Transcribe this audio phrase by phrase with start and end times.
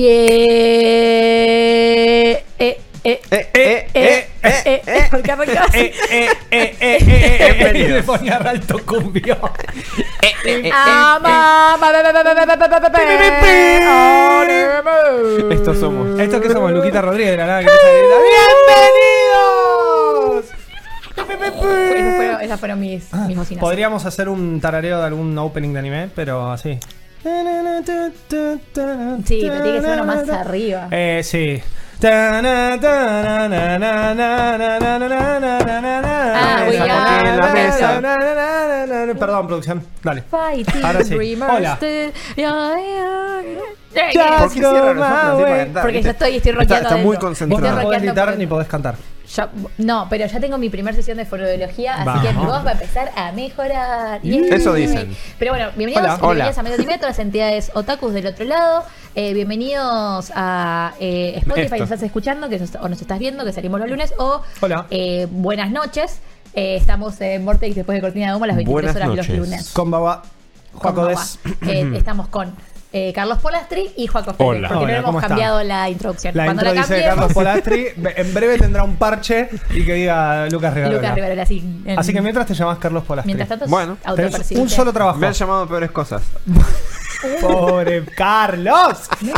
[0.00, 2.70] Eh, eh,
[3.02, 3.88] eh,
[15.50, 16.20] Estos somos.
[16.20, 17.62] Estos que somos, Luquita Rodríguez de la nada
[21.26, 22.40] ¡Bienvenidos!
[22.40, 23.36] Esas fueron mis, ah, mis.
[23.58, 26.78] Podríamos hacer un tarareo de algún opening de anime, pero así.
[29.24, 30.88] Sí, pero tiene que ser uno más arriba.
[30.90, 31.60] Eh, sí.
[35.30, 38.00] Ah, we are la mesa.
[38.00, 39.18] better.
[39.18, 39.84] Perdón, producción.
[40.02, 40.22] Dale.
[40.22, 41.14] Fighting Ahora sí.
[41.14, 41.76] dreamers Hola.
[41.80, 44.12] still- Yeah, yeah, yeah.
[44.12, 44.38] Ya.
[44.38, 45.82] ¿Por qué cierran los ojos así para cantar?
[45.82, 46.10] Porque yo ¿Viste?
[46.10, 47.28] estoy, estoy Está- rockeando Está muy adentro.
[47.28, 47.76] Vos concentrado.
[47.76, 48.94] no podés gritar por- ni podés cantar.
[49.34, 52.70] Ya- no, pero ya tengo mi primera sesión de fonobiología, así que mi voz va
[52.70, 54.20] a empezar a mejorar.
[54.24, 55.14] Eso dicen.
[55.38, 56.44] Pero bueno, bienvenidos, Hola.
[56.46, 56.60] bienvenidos Hola.
[56.60, 58.84] a Medio todas las entidades otakus del otro lado.
[59.14, 61.76] Eh, bienvenidos a eh, Spotify, Esto.
[61.76, 64.14] nos estás escuchando que nos- o nos estás viendo, que salimos los lunes.
[64.18, 64.86] O Hola.
[64.90, 66.20] eh, buenas noches.
[66.54, 69.28] Eh, estamos en Vortex después de Cortina de Humo a las 23 Buenas horas noches.
[69.28, 69.70] los lunes.
[69.72, 70.22] Con baba.
[70.72, 71.10] Juaco Baba.
[71.10, 71.38] Des.
[71.66, 72.54] Eh, estamos con
[72.92, 74.68] eh, Carlos Polastri y Juaco Fede, Hola.
[74.68, 76.34] porque Hola, no hemos cambiado la introducción.
[76.36, 77.86] La Cuando intro la dice Carlos Polastri.
[78.16, 80.98] En breve tendrá un parche y que diga Lucas Rivarola.
[81.00, 81.58] Lucas Rivarola, así.
[81.84, 83.28] en- Así que mientras te llamas Carlos Polastri.
[83.34, 85.18] Mientras tanto, Bueno, Tenés un solo trabajo.
[85.18, 86.22] Me han llamado peores cosas.
[87.40, 89.08] Pobre Carlos.
[89.20, 89.34] No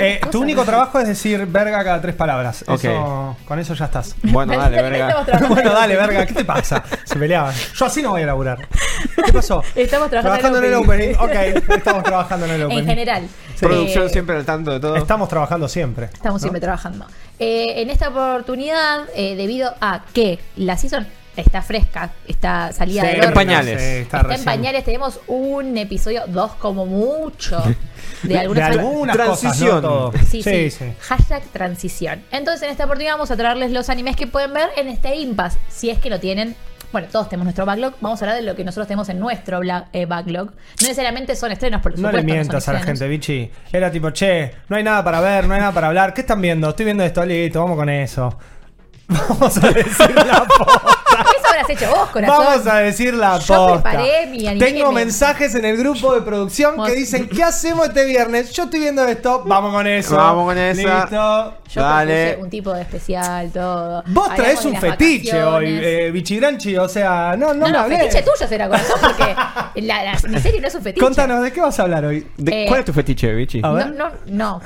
[0.00, 2.64] Eh, tu único trabajo es decir verga cada tres palabras.
[2.68, 2.84] Ok.
[2.84, 4.14] Eso- con eso ya estás.
[4.22, 5.24] Bueno, dale, verga.
[5.24, 6.82] trabajando bueno, dale, verga, ¿qué te pasa?
[7.04, 7.54] Se peleaban.
[7.74, 8.68] Yo así no voy a laburar.
[9.24, 9.62] ¿Qué pasó?
[9.74, 11.14] Estamos trabajando, en el opening.
[11.14, 11.32] Ok,
[11.76, 12.78] estamos trabajando en el opening.
[12.80, 13.28] En general.
[13.60, 14.96] Producción Eh, siempre al tanto de todo.
[14.96, 16.06] Estamos trabajando siempre.
[16.06, 17.06] Estamos siempre trabajando.
[17.38, 21.06] Eh, en esta oportunidad, eh, debido a que la season
[21.36, 23.80] está fresca, está salida Sí, del en pañales.
[23.80, 27.62] sí, está, está en pañales, tenemos un episodio, dos como mucho,
[28.22, 29.82] de De algunas algunas cosas, Transición.
[29.82, 30.12] no.
[30.28, 30.92] Sí, sí, sí, sí.
[31.00, 32.22] Hashtag transición.
[32.30, 35.58] Entonces, en esta oportunidad vamos a traerles los animes que pueden ver en este impasse.
[35.68, 36.54] Si es que lo tienen.
[36.92, 37.94] Bueno, todos tenemos nuestro backlog.
[38.02, 39.60] Vamos a hablar de lo que nosotros tenemos en nuestro
[39.94, 40.48] eh, backlog.
[40.48, 40.52] No
[40.88, 42.16] necesariamente son estrenos, por No supuesto.
[42.18, 43.50] le son mientas a la gente, bichi.
[43.72, 46.12] Era tipo, che, no hay nada para ver, no hay nada para hablar.
[46.12, 46.68] ¿Qué están viendo?
[46.68, 48.38] Estoy viendo esto, listo, vamos con eso.
[49.08, 50.46] Vamos a decir la.
[51.22, 52.36] Eso habrás hecho vos, corazón.
[52.44, 53.90] Vamos a decir la Yo posta.
[53.90, 58.04] preparé mi anime Tengo mensajes en el grupo de producción que dicen, ¿qué hacemos este
[58.06, 58.50] viernes?
[58.52, 60.16] Yo estoy viendo esto, vamos con eso.
[60.16, 61.00] Vamos con esa.
[61.00, 61.54] Listo.
[61.72, 62.36] Yo Dale.
[62.40, 64.02] un tipo de especial, todo.
[64.08, 67.96] Vos Hablamos traes un fetiche hoy, eh, Bichigranchi, o sea, no, no, No, no, hablé.
[67.98, 71.02] fetiche tuyo será, corazón, porque la, la- mi serie no es un fetiche.
[71.02, 72.26] Contanos, ¿de qué vas a hablar hoy?
[72.36, 73.62] ¿De- Eh, ¿Cuál es tu fetiche, bichi?
[73.62, 74.60] No, no, no.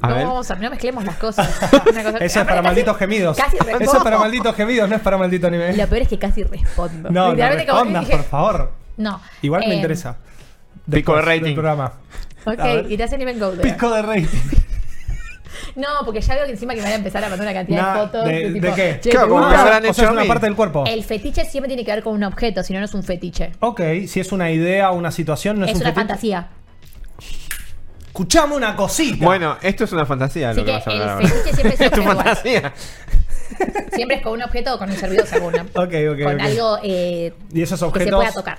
[0.00, 0.26] A no, ver.
[0.26, 1.48] vamos a, no mezclemos las cosas.
[1.90, 3.36] Una cosa- Eso es para casi- malditos gemidos.
[3.36, 5.76] Casi Eso es para malditos gemidos, no es para maldito anime.
[5.76, 7.10] Lo peor es que casi respondo.
[7.10, 8.72] No, respondas, dije- por favor.
[8.96, 9.20] No.
[9.42, 10.16] Igual me Eh, interesa.
[10.90, 11.42] Pico de Después rating.
[11.42, 11.92] del programa.
[12.44, 13.70] Ok, y te hacen even go there.
[13.70, 14.26] Pico de rating.
[15.74, 17.82] No, porque ya veo que encima que me van a empezar a mandar una cantidad
[17.82, 18.24] Nah, de fotos.
[18.24, 19.00] ¿de- tipo, de qué?
[19.00, 20.84] che, o sea, es una parte del cuerpo.
[20.86, 23.52] El fetiche siempre tiene que ver con un objeto, si no, no es un fetiche.
[23.60, 26.00] Ok, si es una idea, una situación, no es, es un una fetiche.
[26.06, 26.48] fantasía.
[28.08, 29.24] Escuchame una cosita.
[29.24, 31.28] Bueno, esto es una fantasía Así lo que que vas a el hablar ahora.
[31.28, 32.16] fetiche siempre es Es tu objetual.
[32.16, 32.72] fantasía.
[33.92, 35.52] Siempre es con un objeto o con un servidor según.
[35.52, 35.62] ¿no?
[35.74, 36.40] Ok, ok, Con ok.
[36.40, 38.16] algo eh, y esos que se objetos.
[38.18, 38.58] pueda tocar.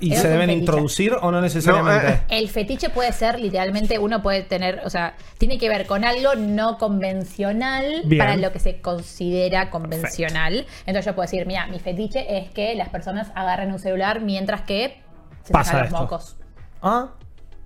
[0.00, 0.58] ¿Y, y se deben fetiche.
[0.60, 2.06] introducir o no necesariamente?
[2.06, 2.20] No, eh.
[2.30, 6.34] El fetiche puede ser literalmente, uno puede tener, o sea, tiene que ver con algo
[6.36, 8.18] no convencional Bien.
[8.18, 10.66] para lo que se considera convencional.
[10.86, 14.62] Entonces yo puedo decir, mira, mi fetiche es que las personas agarren un celular mientras
[14.62, 15.02] que
[15.44, 16.02] se Pasa sacan los esto.
[16.02, 16.36] mocos.
[16.80, 17.08] Ah,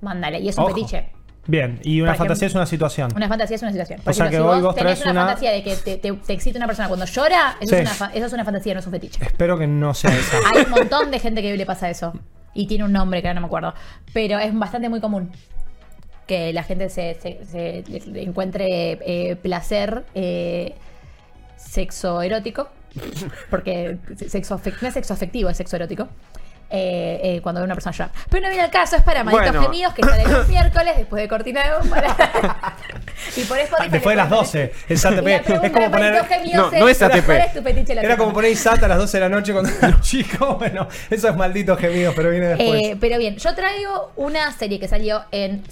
[0.02, 0.74] Mándale, y es un Ojo.
[0.74, 1.08] fetiche.
[1.46, 1.80] bien.
[1.82, 3.12] Y una Por fantasía ejemplo, es una situación.
[3.16, 4.00] Una fantasía es una situación.
[4.02, 5.62] Por O sea ejemplo, que si hoy vos vos tenés traes una, una- fantasía de
[5.62, 7.76] que te, te- te excita una persona cuando llora, eso, Sí.
[7.76, 9.24] es una, fa- eso es una fantasía, no es un fetiche.
[9.24, 10.36] Espero que no sea esa.
[10.54, 12.12] Hay un montón de gente que le pasa eso.
[12.54, 13.72] Y tiene un nombre que ahora no me acuerdo.
[14.12, 15.30] Pero es bastante muy común.
[16.26, 20.74] Que la gente se, se- se le encuentre eh, placer eh,
[21.56, 22.68] sexo erótico.
[23.50, 23.98] Porque
[24.28, 26.08] sexo afec- no es sexo afectivo, es sexo erótico.
[26.72, 28.12] Eh, eh, cuando ve una persona llorar.
[28.30, 29.62] Pero no viene al caso, es para malditos Bueno.
[29.64, 32.02] gemidos que salen los miércoles después de cortina de bomba.
[33.36, 35.26] y por eso Ah, Después de las 12, es ATP.
[35.26, 36.24] Es como poner.
[36.54, 37.24] No, no es ATP.
[37.24, 39.28] ¿Cuál es tu fetiche de la Era como poner ISAT a las 12 de la
[39.28, 40.56] noche cuando era chico.
[40.56, 42.82] Bueno, esos malditos gemidos, pero viene después.
[42.82, 45.62] Eh, pero bien, yo traigo una serie que salió en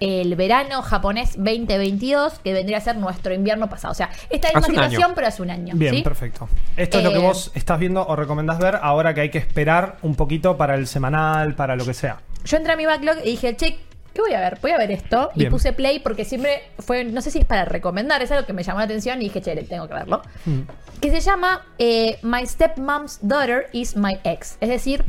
[0.00, 3.92] el verano japonés 2022, que vendría a ser nuestro invierno pasado.
[3.92, 5.12] O sea, esta misma situación, año.
[5.14, 5.74] pero hace un año.
[5.76, 6.02] Bien, ¿sí?
[6.02, 6.48] perfecto.
[6.76, 9.38] Esto es lo que Eh, vos estás viendo o recomendás ver ahora que hay que
[9.38, 12.20] esperar un poquito para el semanal, para lo que sea.
[12.44, 13.78] Yo entré a mi backlog y dije, che,
[14.14, 14.58] ¿qué voy a ver?
[14.62, 15.30] Voy a ver esto.
[15.34, 15.48] Bien.
[15.48, 18.52] Y puse play porque siempre fue, no sé si es para recomendar, es algo que
[18.52, 20.22] me llamó la atención y dije, che, tengo que verlo.
[20.44, 20.60] Mm.
[21.00, 24.56] Que se llama eh, My Stepmom's Daughter is My Ex.
[24.60, 25.04] Es decir,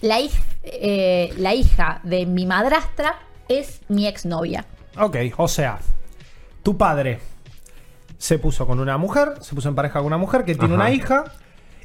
[0.00, 0.30] la, hij-
[0.64, 3.18] eh, la hija de mi madrastra
[3.58, 4.64] es mi exnovia.
[4.98, 5.78] Ok, o sea,
[6.62, 7.20] tu padre
[8.18, 10.82] se puso con una mujer, se puso en pareja con una mujer que tiene Ajá.
[10.84, 11.24] una hija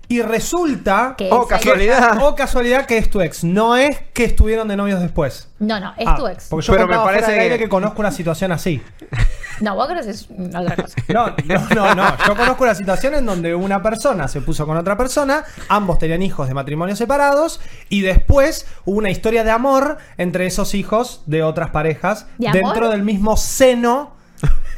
[0.10, 2.18] y resulta Que Oh, casualidad.
[2.24, 5.50] o casualidad que es tu ex, no es que estuvieron de novios después.
[5.60, 6.48] No, no, es Ah, tu ex.
[6.50, 8.82] Porque yo Pero me parece del aire que- que conozco una situación así.
[9.60, 10.96] No, vos conoces otra cosa.
[11.08, 12.18] No, no, no, no.
[12.28, 16.22] Yo conozco una situación en donde una persona se puso con otra persona, ambos tenían
[16.22, 17.60] hijos de matrimonios separados
[17.90, 22.62] y después hubo una historia de amor entre esos hijos de otras parejas ¿De amor?
[22.66, 24.12] dentro del mismo seno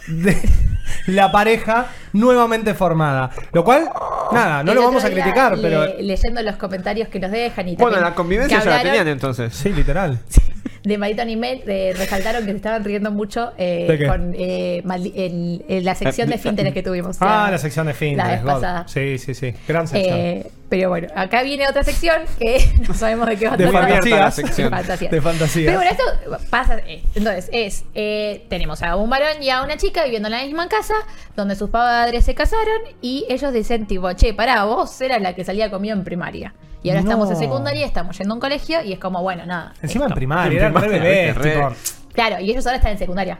[0.07, 0.37] de
[1.07, 3.31] la pareja nuevamente formada.
[3.53, 3.89] Lo cual,
[4.31, 5.85] nada, no El lo vamos a criticar, le- pero...
[5.99, 9.07] leyendo los comentarios que nos dejan y Bueno, también la convivencia ya la hablaron tenían
[9.07, 9.53] entonces.
[9.55, 10.19] Sí, literal.
[10.89, 15.95] De Marito Anime eh, resaltaron que se estaban riendo mucho eh, con eh, en la
[15.95, 17.17] sección de Finteres que tuvimos.
[17.21, 18.49] Ah, la sección de La vez God.
[18.51, 18.87] pasada.
[18.87, 19.53] Sí, sí, sí.
[19.67, 20.17] Gran sección.
[20.19, 24.03] Eh, pero bueno, acá viene otra sección que no sabemos de qué va a tratar.
[24.09, 24.69] la sección.
[24.69, 25.11] De fantasías.
[25.11, 25.65] De fantasías.
[25.73, 26.77] Pero bueno, esto pasa.
[26.87, 27.85] eh, Entonces, es.
[27.95, 30.93] eh, tenemos a un varón y a una chica viviendo en la misma casa,
[31.35, 35.43] donde sus padres se casaron y ellos dicen, tipo, che, pará, vos eras la que
[35.45, 36.53] salía conmigo en primaria.
[36.81, 37.09] Y ahora No.
[37.09, 39.73] estamos en secundaria, estamos yendo a un colegio y es como, bueno, nada.
[39.81, 41.73] Encima en primaria, En primaria, bebés, re- tipo,
[42.13, 43.39] Claro, y ellos ahora están en secundaria.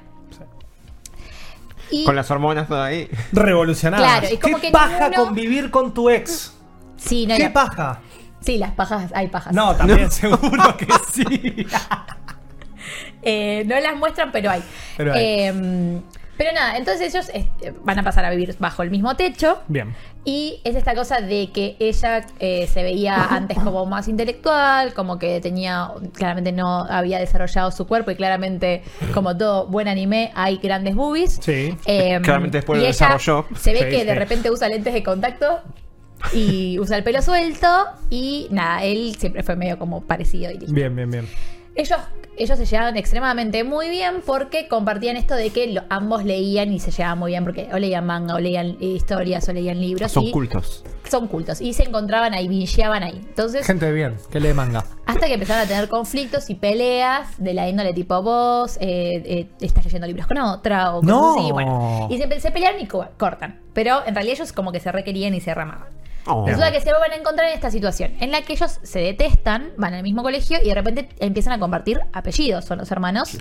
[1.92, 3.10] Y Con las hormonas todo ahí.
[3.32, 4.06] revolucionadas.
[4.20, 6.54] Claro, y como ¿Qué que paja ninguno- convivir con tu ex?
[6.98, 8.00] sí, no, ¿Qué paja?
[8.42, 9.54] sí, las pajas, hay pajas.
[9.54, 11.66] No, también seguro que sí.
[13.22, 14.64] Eh, no las muestran, pero hay.
[14.96, 15.22] Pero hay.
[15.22, 16.02] Eh,
[16.40, 19.60] pero nada, entonces ellos eh, van a pasar a vivir bajo el mismo techo.
[19.68, 19.94] Bien.
[20.24, 25.20] Y es esta cosa de que ella eh, se veía antes como más intelectual, como
[25.20, 28.84] que tenía, claramente no había desarrollado su cuerpo y claramente,
[29.14, 31.40] como todo buen anime, hay grandes boobies.
[31.42, 31.76] Sí.
[31.86, 33.46] Eh, Claramente después y lo ella desarrolló.
[33.58, 35.60] Se ve Sí, que de repente usa lentes de contacto
[36.32, 37.68] y usa el pelo suelto
[38.10, 40.52] y nada, él siempre fue medio como parecido.
[40.52, 40.74] Y listo.
[40.74, 41.28] Bien, bien, bien.
[41.80, 41.98] Ellos,
[42.38, 46.80] ellos se llevaban extremadamente muy bien porque compartían esto de que lo- ambos leían y
[46.80, 50.12] se llevaban muy bien porque o leían manga, o leían historias, o leían libros.
[50.12, 50.84] Son y cultos.
[51.10, 51.62] Son cultos.
[51.62, 53.16] Y se encontraban ahí, bingeaban ahí.
[53.30, 54.84] Entonces, Gente de bien, que lee manga.
[55.06, 59.48] hasta que empezaron a tener conflictos y peleas de la índole tipo vos, eh, eh,
[59.62, 61.40] estás leyendo libros con otra o cosas No.
[61.40, 61.52] así.
[61.54, 63.60] Bueno, y se, se pelearon y co- cortan.
[63.74, 65.88] Pero en realidad ellos como que se requerían y se ramaban.
[66.26, 66.46] Oh.
[66.46, 69.72] Resulta que se vuelven a encontrar en esta situación en la que ellos se detestan,
[69.78, 72.66] van al mismo colegio y de repente empiezan a compartir apellidos.
[72.66, 73.38] Son los hermanos.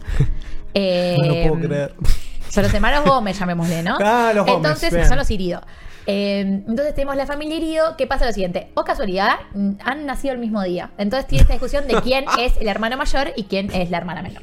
[0.75, 1.95] Eh, No lo puedo creer.
[2.49, 3.99] Son los hermanos Gómez, llamémosle, ¿no?
[4.03, 5.61] Ah, los Entonces, son los Irido.
[6.07, 7.95] Eh, entonces tenemos la familia Irido.
[7.99, 8.71] ¿Qué pasa lo siguiente?
[8.75, 9.33] O casualidad,
[9.85, 10.91] han nacido el mismo día.
[10.97, 14.23] Entonces tiene esta discusión de quién es el hermano mayor y quién es la hermana
[14.23, 14.43] menor.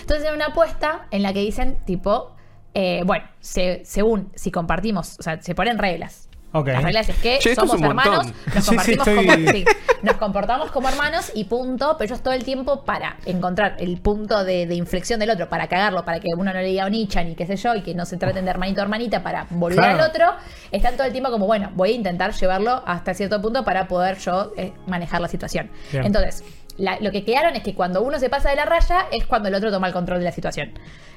[0.00, 2.34] Entonces hay una apuesta en la que dicen, tipo,
[2.72, 6.30] eh, bueno, se- según si compartimos, o sea, se ponen reglas.
[6.54, 6.68] Ok.
[6.68, 9.64] Las reglas es que Che, somos es hermanos, nos Sí, sí, compartimos, estoy- como, sí,
[10.02, 14.44] nos comportamos como hermanos y punto, pero ellos todo el tiempo para encontrar el punto
[14.44, 17.34] de, de inflexión del otro, para cagarlo, para que uno no le diga Onichan y
[17.34, 20.02] qué sé yo, y que no se traten de hermanito o hermanita para volver Claro.
[20.02, 20.26] al otro,
[20.70, 24.18] están todo el tiempo como, bueno, voy a intentar llevarlo hasta cierto punto para poder
[24.18, 25.70] yo eh, manejar la situación.
[25.90, 26.04] Bien.
[26.04, 26.44] Entonces,
[26.76, 29.48] la- lo que quedaron es que cuando uno se pasa de la raya es cuando
[29.48, 30.72] el otro toma el control de la situación.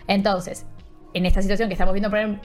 [0.08, 0.66] Entonces,
[1.16, 2.40] en esta situación que estamos viendo, por, em-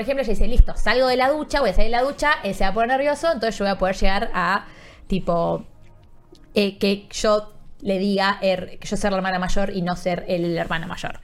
[0.00, 2.54] ejemplo, ella dice, listo, salgo de la ducha, voy a salir de la ducha, él
[2.54, 4.66] se va a poner nervioso, entonces yo voy a poder llegar a,
[5.06, 5.64] tipo,
[6.54, 10.24] eh, que yo le diga er- que yo ser la hermana mayor y no ser
[10.28, 11.18] el hermano mayor.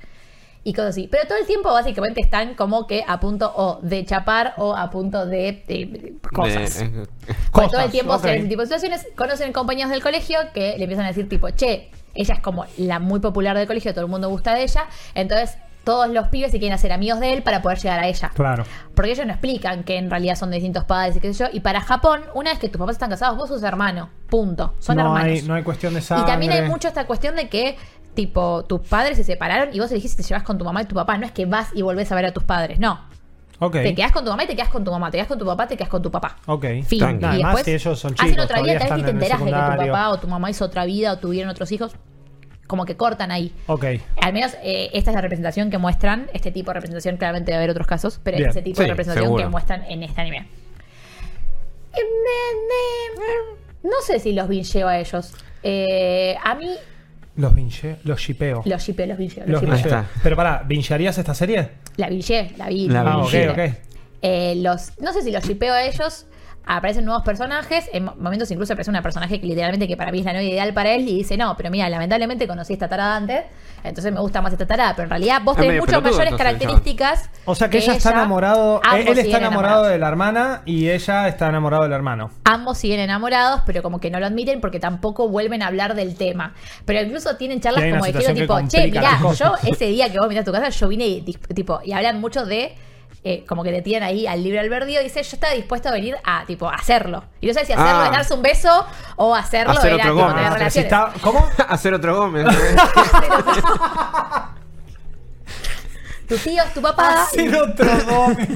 [0.64, 1.06] Y cosas así.
[1.08, 4.90] Pero todo el tiempo básicamente están como que a punto o de chapar o a
[4.90, 6.80] punto de, de cosas.
[6.80, 7.06] De- eh,
[7.52, 8.22] Cosas, todo el tiempo ok.
[8.22, 9.06] se ven ese tipo de situaciones.
[9.14, 12.98] Conocen compañeros del colegio que le empiezan a decir tipo, che, ella es como la
[12.98, 14.86] muy popular del colegio, todo el mundo gusta de ella.
[15.14, 18.32] Entonces todos los pibes se quieren hacer amigos de él para poder llegar a ella.
[18.34, 18.64] Claro.
[18.92, 21.50] Porque ellos no explican que en realidad son de distintos padres y qué sé yo.
[21.52, 24.10] Y para Japón, una vez que tus papás están casados, vos sos hermano.
[24.28, 24.74] Punto.
[24.80, 25.30] Son no, hermanos.
[25.30, 26.24] hay, no hay cuestión de sangre.
[26.24, 27.76] Y también hay mucho esta cuestión de que,
[28.14, 30.86] tipo, tus padres se separaron y vos elegís si te llevas con tu mamá y
[30.86, 31.18] tu papá.
[31.18, 32.98] No es que vas y volvés a ver a tus padres, no.
[33.60, 33.74] Ok.
[33.74, 35.12] Te quedás con tu mamá y te quedás con tu mamá.
[35.12, 36.36] Te quedás con tu papá, te quedás con tu papá.
[36.46, 36.64] Ok.
[36.84, 36.98] Fin.
[36.98, 39.38] Y Además, después si ellos son hacen chicos, otra vida, tal vez ni te enterás
[39.38, 41.92] de que tu papá o tu mamá hizo otra vida o tuvieron otros hijos.
[42.66, 43.52] Como que cortan ahí.
[43.66, 43.84] Ok.
[44.20, 46.26] Al menos eh, esta es la representación que muestran.
[46.32, 48.50] Este tipo de representación, claramente debe haber otros casos, pero Bien.
[48.50, 49.44] es ese tipo de representación seguro.
[49.44, 50.46] que muestran en este anime.
[51.92, 55.32] Eh, me- me- no sé si los bincheo a ellos.
[55.62, 56.70] Eh, a mí
[57.36, 58.62] Los vinche, los shipeo.
[58.64, 59.62] Los shippeo, los vinche, Los.
[60.22, 61.68] Pero pará, ¿vinchearías esta serie?
[61.96, 62.88] La vinche, la vi.
[62.88, 63.70] La Ah.
[64.22, 66.26] Eh, los, no sé si los shipeo a ellos.
[66.68, 67.88] Aparecen nuevos personajes.
[67.92, 70.48] En mo- momentos incluso aparece una personaje que literalmente que para mí es la novia
[70.48, 71.08] ideal para él.
[71.08, 73.44] Y dice, no, pero mira, lamentablemente conocí a esta tarada antes.
[73.84, 74.94] Entonces me gusta más esta tarada.
[74.96, 77.30] Pero en realidad vos tenés muchas mayores entonces, características.
[77.44, 81.28] O sea que ella está enamorado, Ambos él está enamorado de la hermana y ella
[81.28, 82.30] está enamorado del hermano.
[82.44, 86.16] Ambos siguen enamorados, pero como que no lo admiten porque tampoco vuelven a hablar del
[86.16, 86.54] tema.
[86.84, 89.64] Pero incluso tienen charlas como situación tipo, che, mirá, yo cosas".
[89.64, 92.74] ese día que vos a tu casa, yo vine y tipo, y hablan mucho de
[93.28, 95.92] eh, como que le tiran ahí al libre albedrío y dice, yo estaba dispuesto a
[95.92, 97.24] venir a tipo a hacerlo.
[97.40, 98.06] Y no sé si hacerlo Ah.
[98.06, 100.36] es darse un beso o hacerlo Hacer era otro tipo Gómez.
[100.36, 101.48] tener Ah, pero si está- ¿Cómo?
[101.68, 102.46] Hacer otro Gómez.
[106.28, 107.22] Tu tío tu papá.
[107.22, 108.48] Hacer otro Gómez.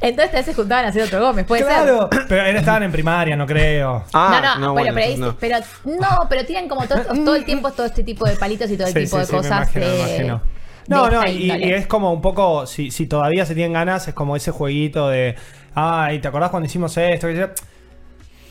[0.00, 1.72] Entonces te se juntaban a hacer otro Gómez, puede ser.
[1.72, 2.08] Claro.
[2.28, 4.04] Pero él estaban en primaria, no creo.
[4.14, 5.36] Ah, no, no, bueno, pero, no.
[5.38, 8.76] pero no, pero tiran como todo, todo el tiempo todo este tipo de palitos y
[8.78, 9.74] todo el Sí, tipo sí, de sí, me cosas.
[9.74, 10.40] me imagino.
[10.88, 14.14] No, no, y, y es como un poco, si, si todavía se tienen ganas, es
[14.14, 15.36] como ese jueguito de,
[15.74, 17.28] ay, ¿te acordás cuando hicimos esto?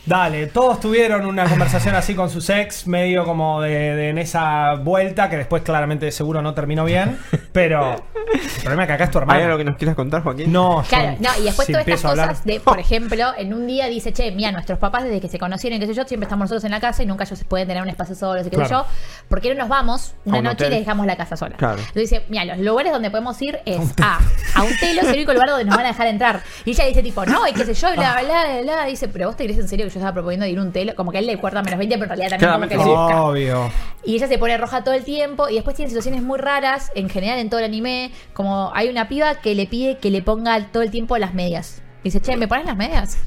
[0.08, 4.76] Dale, todos tuvieron una conversación así con sus ex, medio como de, de en esa
[4.76, 7.20] vuelta, que después claramente seguro no terminó bien,
[7.52, 7.96] pero
[8.34, 9.58] el problema es que acá es tu ¿Hay algo hermano.
[9.58, 10.50] que nos quieras contar, Joaquín?
[10.52, 12.80] No, yo- Claro, no, y después si todas estas empiezo a hablar- cosas de, por
[12.80, 15.94] ejemplo, en un día dice, che, mira, nuestros papás desde que se conocieron, qué sé
[15.94, 18.48] yo, siempre estamos nosotros en la casa y nunca ellos pueden tener un espacio solos
[18.48, 18.86] y qué sé Claro.
[18.86, 21.36] yo, ¿por qué no nos vamos una A un noche y les dejamos la casa
[21.36, 21.58] sola?
[21.58, 21.80] Claro.
[21.80, 24.20] Entonces dice, mira, los lugares donde podemos ir es A,
[24.56, 26.42] a un telo, es el único lugar donde nos van a dejar entrar.
[26.64, 29.10] Y ella dice tipo, no, y qué sé yo, y bla, bla, bla, bla, dice,
[29.10, 31.12] pero vos te crees en serio que yo estaba proponiendo ir a un telo, como
[31.12, 33.02] que a él le cuarta menos 20, pero en realidad también como que le Claramente
[33.14, 33.24] busca.
[33.24, 33.72] Obvio.
[34.06, 37.10] Y ella se pone roja todo el tiempo y después tiene situaciones muy raras, en
[37.10, 40.68] general en todo el anime, como hay una piba que le pide que le ponga
[40.72, 41.82] todo el tiempo las medias.
[42.04, 43.18] Dice, che, ¿me pones las medias?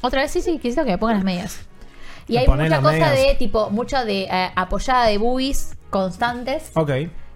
[0.00, 1.60] Otra vez, sí, sí, quisiera que me pongan las medias.
[2.28, 3.16] Y ¿Me hay mucha cosa medias?
[3.16, 6.70] de tipo, mucha de eh, apoyada de boobies constantes.
[6.74, 6.90] Ok.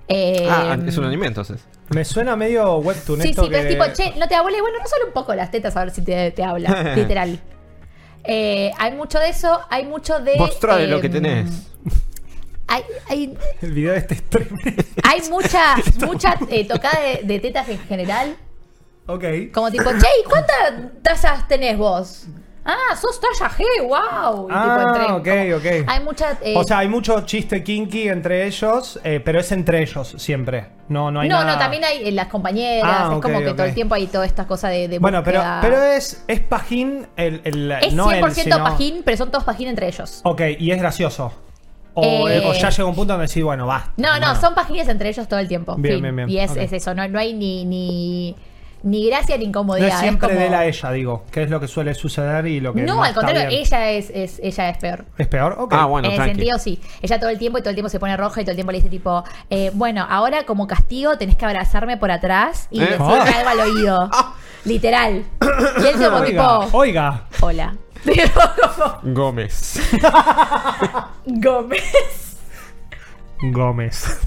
[0.08, 1.64] Eh, Ah, es un anime entonces.
[1.88, 4.34] Me suena medio webtoon Sí, esto sí, pero que- es tipo, che, no te.
[4.34, 7.38] Y bueno, no solo un poco las tetas a ver si te, te habla, literal.
[8.24, 10.36] Eh, hay mucho de eso, hay mucho de.
[10.36, 11.50] Mostrale lo que em, tenés.
[12.68, 14.58] Hay, hay, El video de este stream.
[15.02, 15.76] hay mucha,
[16.06, 18.36] mucha eh, tocada de, de tetas en general.
[19.06, 19.24] ok.
[19.52, 22.26] Como tipo, che, ¿y cuántas tazas tenés vos?
[22.64, 24.46] Ah, sos talla G, wow.
[24.48, 25.88] Y Ah, tipo, ok, como- ok.
[25.88, 26.38] Hay mucha.
[26.42, 30.68] eh, O sea, hay mucho chiste kinky entre ellos, eh, pero es entre ellos siempre.
[30.88, 31.54] No, no hay no, nada.
[31.54, 32.84] no, también hay eh, las compañeras.
[32.88, 33.68] Ah, es ok, como que todo ok.
[33.68, 37.40] el tiempo hay toda esta cosa de, de Bueno, pero, pero es, es pajín el,
[37.44, 40.20] el Es no 100% él, sino- pajín, pero son todos pajín entre ellos.
[40.22, 41.32] Ok, y es gracioso.
[41.94, 43.92] O, Eh, o ya llega un punto donde decís, bueno, va.
[43.96, 45.74] No, no, son pagines entre ellos todo el tiempo.
[45.76, 46.30] Bien, bien, bien.
[46.30, 46.56] Y es, Ok.
[46.58, 48.34] es eso, no, no hay ni, ni,
[48.82, 49.88] ni gracia ni No incomodidad.
[49.88, 52.72] es siempre como- de la ella, digo, que es lo que suele suceder y lo
[52.74, 53.60] que No, no al contrario, bien.
[53.60, 55.04] ella es, es, ella es peor.
[55.18, 55.56] ¿Es peor?
[55.58, 55.72] Ok.
[55.76, 56.34] Ah, bueno, en el tranqui.
[56.34, 56.80] sentido, sí.
[57.00, 58.72] Ella todo el tiempo y todo el tiempo se pone roja y todo el tiempo
[58.72, 62.86] le dice tipo, eh, bueno, ahora como castigo tenés que abrazarme por atrás y ¿Eh?
[62.86, 63.34] decirme Ah.
[63.38, 64.10] algo al oído.
[64.64, 65.24] Literal.
[65.82, 67.24] Y él como Oiga, tipo, oiga.
[67.40, 67.74] hola.
[69.02, 69.80] Gómez.
[71.24, 72.36] Gómez.
[73.52, 74.18] Gómez.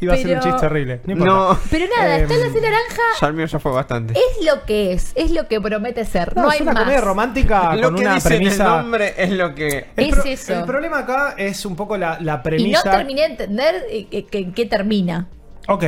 [0.00, 1.00] Iba a ser un chiste horrible.
[1.06, 1.12] No.
[1.12, 1.32] importa.
[1.34, 1.58] No.
[1.70, 3.02] Pero nada, Em, está la cena naranja.
[3.20, 4.14] Ya el mío ya fue bastante.
[4.14, 6.34] Es lo que es, es lo que promete ser.
[6.36, 6.82] No, No, hay es una más.
[6.82, 8.64] comedia romántica lo con que una dice en el premisa.
[8.64, 9.86] nombre es lo que...
[9.96, 10.54] El, Es pro- eso.
[10.54, 12.90] el problema acá es un poco la, la Y no premisa.
[12.90, 15.26] terminé de entender eh, en qué termina.
[15.68, 15.84] Ok,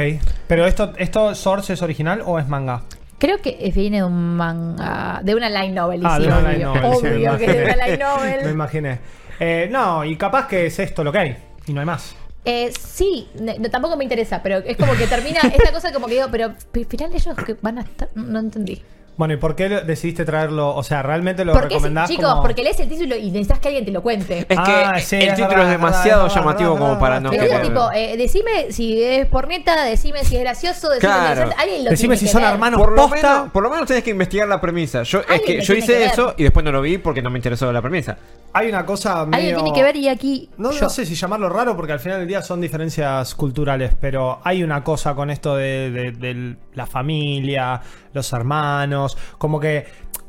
[0.47, 2.83] pero esto, esto Source es original o es manga?
[3.19, 6.01] Creo que viene de un manga, de una light novel.
[6.05, 8.05] Ah, sí, de una obvio, light novel, sí, me obvio que de una light Me
[8.05, 8.51] novel.
[8.51, 8.99] imaginé.
[9.41, 11.37] Eh, no, y capaz que es esto lo que hay.
[11.67, 12.15] Y no hay más.
[12.49, 13.29] Eh, sí,
[13.73, 16.87] tampoco me interesa, pero es como que termina esta cosa como que digo, pero al
[16.87, 18.83] final ellos que van a estar, no entendí.
[19.17, 20.75] Bueno, ¿y por qué lo- decidiste traerlo?
[20.75, 23.59] O sea, ¿realmente lo Porque es- recomendás chicos, como- porque lees el título y necesitas
[23.61, 24.41] que alguien te lo cuente.
[24.41, 26.79] Es que Ah, sí, el es título verdad, es es demasiado es verdad, llamativo es
[26.79, 27.63] como verdad, para es no querer.
[27.63, 31.17] tipo, eh, decime si es por neta, decime si es gracioso, decime Claro.
[31.19, 31.63] si es interesante.
[31.63, 32.51] Alguien lo Decime tiene si que son ver.
[32.53, 32.81] hermanos.
[32.81, 33.33] por lo, posta.
[33.39, 35.03] menos, por lo menos tenés que investigar la premisa.
[35.03, 37.39] Yo, es que lo hice que eso y después no lo vi porque no me
[37.39, 38.19] interesó la premisa.
[38.53, 39.37] Hay una cosa medio...
[39.37, 40.81] Alguien tiene que ver y aquí No, yo.
[40.83, 44.63] no sé si llamarlo raro porque al final del día son diferencias culturales, pero hay
[44.63, 47.81] una cosa con esto de, de- de la familia,
[48.17, 49.87] los hermanos, como que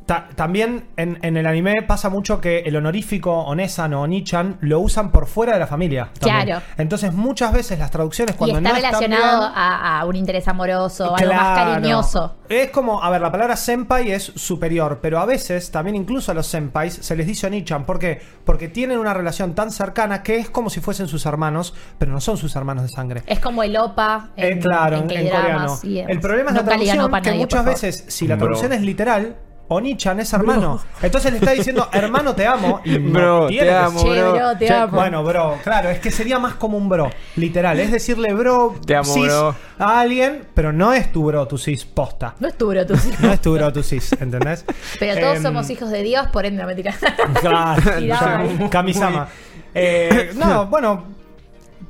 [0.08, 4.80] ta- también en, en el anime pasa mucho que el honorífico Onesan o Onichan lo
[4.80, 6.10] usan por fuera de la familia.
[6.20, 6.46] también.
[6.48, 6.62] Claro.
[6.78, 10.16] Entonces muchas veces las traducciones Y cuando está no están relacionado bien- a, a un
[10.16, 11.72] interés amoroso, algo más Claro.
[11.74, 12.36] cariñoso.
[12.50, 16.34] Es como, a ver, la palabra senpai es superior, pero a veces también incluso a
[16.36, 17.86] los senpais se les dice onichan.
[17.86, 18.20] ¿Por qué?
[18.46, 22.22] Porque tienen una relación tan cercana que es como si fuesen sus hermanos, pero no
[22.22, 23.24] son sus hermanos de sangre.
[23.28, 26.10] Es como el OPA en, Eh, claro, en, en en K-dramas coreano.
[26.10, 28.46] El problema es No la traducción, que nadie, muchas veces, si la Bro.
[28.46, 29.36] traducción es literal,
[29.70, 30.80] Oni-chan es hermano.
[31.02, 32.80] Entonces le está diciendo, hermano, te amo.
[32.86, 34.34] Y no Bro, tiene te amo, Che, bro.
[34.34, 34.96] bro, te Che, amo.
[34.98, 37.78] Bueno, bro, claro, es que sería más como un bro, literal.
[37.80, 39.56] Es decirle bro, Te amo, cis bro.
[39.78, 42.36] a alguien, pero no es tu bro, tu cis posta.
[42.40, 43.12] No es tu bro, tú sí.
[43.20, 44.64] No es tu bro, tu cis, ¿entendés?
[45.00, 46.94] Pero todos Em, somos hijos de Dios, por ende, no mentira.
[47.42, 47.82] Claro.
[48.70, 49.28] Kamisama.
[49.74, 51.17] Eh, no, bueno.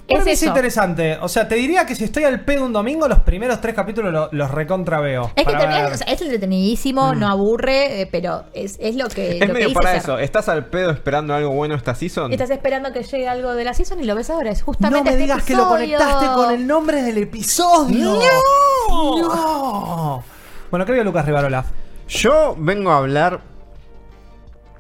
[0.07, 1.17] Es es interesante.
[1.21, 4.13] O sea, te diría que si estoy al pedo un domingo, los primeros tres capítulos
[4.13, 5.31] lo- los recontra veo.
[5.35, 5.91] Es que ver.
[5.91, 9.73] o sea, es entretenidísimo, no aburre, eh, pero es, es lo que, Es lo medio
[9.73, 9.99] para ser.
[9.99, 10.17] eso.
[10.19, 12.31] ¿Estás al pedo esperando algo bueno esta season?
[12.31, 14.49] Estás esperando que llegue algo de la season y lo ves ahora.
[14.51, 18.19] Es No justamente me este digas que lo conectaste con el nombre del episodio.
[18.89, 20.23] No.
[20.71, 21.65] Bueno, creo que Lucas Rivarola.
[22.07, 23.41] Yo vengo a hablar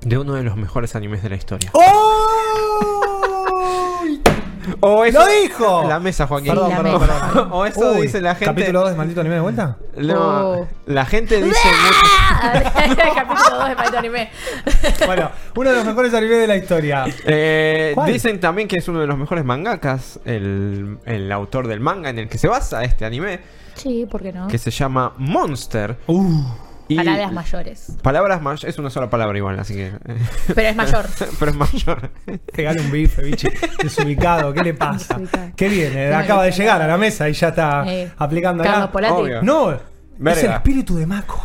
[0.01, 1.69] de uno de los mejores animes de la historia.
[1.73, 3.16] ¡Oh!
[4.81, 5.85] O eso- ¡Lo dijo!
[5.87, 6.49] La mesa, Joaquín.
[6.53, 7.27] Perdón, la perdón, mesa.
[7.27, 7.49] perdón.
[7.53, 8.45] O eso Uy, dice la gente.
[8.45, 9.77] ¿Capítulo 2 de Maldito Anime de vuelta?
[9.97, 10.67] No, Oh.
[10.85, 11.57] la gente dice
[13.15, 14.29] capítulo 2 de Maldito Anime.
[15.05, 17.05] Bueno, uno de los mejores animes de la historia.
[17.25, 18.11] Eh, ¿Cuál?
[18.11, 22.19] dicen también que es uno de los mejores mangakas, el, el autor del manga en
[22.19, 23.39] el que se basa este anime,
[23.75, 24.47] Sí, ¿por qué no?
[24.47, 25.97] que se llama Monster.
[26.07, 26.43] Uh.
[26.89, 27.91] Y Palabras mayores.
[28.01, 29.87] Palabras más, es una sola palabra igual, así que.
[29.87, 29.93] eh,
[30.55, 31.05] Pero es mayor.
[31.39, 32.09] pero es mayor.
[32.53, 33.49] Pegale un bife, bichi.
[33.83, 35.15] Desubicado, ¿qué le pasa?
[35.15, 35.51] Desubicado.
[35.55, 36.09] ¿Qué viene?
[36.11, 39.13] No, Acaba de no, llegar a la mesa y ya está Eh, aplicando Carlos Polati.
[39.13, 39.41] Obvio.
[39.41, 41.43] No, es el espíritu de Mako.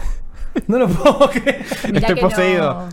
[0.68, 1.64] No lo puedo creer.
[1.92, 2.88] Estoy poseído.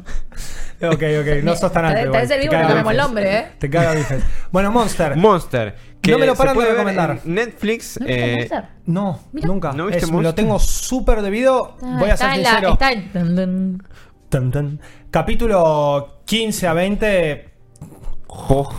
[0.81, 0.89] No.
[0.91, 2.09] Ok, ok, no sos tan alto.
[2.13, 3.47] Te- te Te caga vemos el nombre, ¿eh?
[3.59, 4.23] Te caga bifes.
[4.49, 5.15] Bueno, Monster.
[5.17, 5.75] Monster.
[6.01, 7.19] Que No me lo paran de recomendar.
[7.25, 7.99] en Netflix.
[7.99, 8.49] ¿No eh?
[8.85, 9.73] No, nunca.
[9.73, 11.75] ¿No viste Es- lo tengo súper debido.
[11.81, 12.69] Ah, Voy a ser la- sincero.
[12.73, 13.35] está en- dun,
[14.29, 14.51] dun.
[14.51, 14.79] Tan.
[15.11, 17.49] Capítulo 15 a 20.
[18.27, 18.69] jo-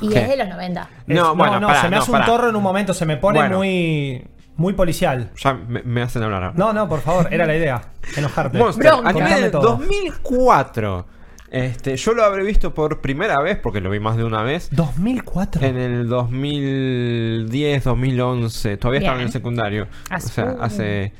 [0.00, 0.22] Y ¿Qué?
[0.22, 0.88] es de los 90.
[1.06, 2.24] No, Es- bueno, no, pará, se me no, hace pará.
[2.24, 2.92] un torro en un momento.
[2.94, 3.58] Se me pone Bueno.
[3.58, 4.26] muy.
[4.56, 5.30] Muy policial.
[5.36, 6.54] Ya me, me hacen hablar ahora.
[6.58, 7.80] No, no, por favor, era la idea.
[8.16, 8.58] Enojarte.
[8.58, 9.62] Monster, anime del todo.
[9.62, 11.06] 2004.
[11.52, 14.68] Este, yo lo habré visto por primera vez, porque lo vi más de una vez.
[14.72, 15.64] 2004.
[15.66, 18.76] En el 2010, 2011.
[18.78, 19.26] Todavía estaba en Bien.
[19.28, 19.86] el secundario.
[20.10, 21.12] Hace- o sea, hace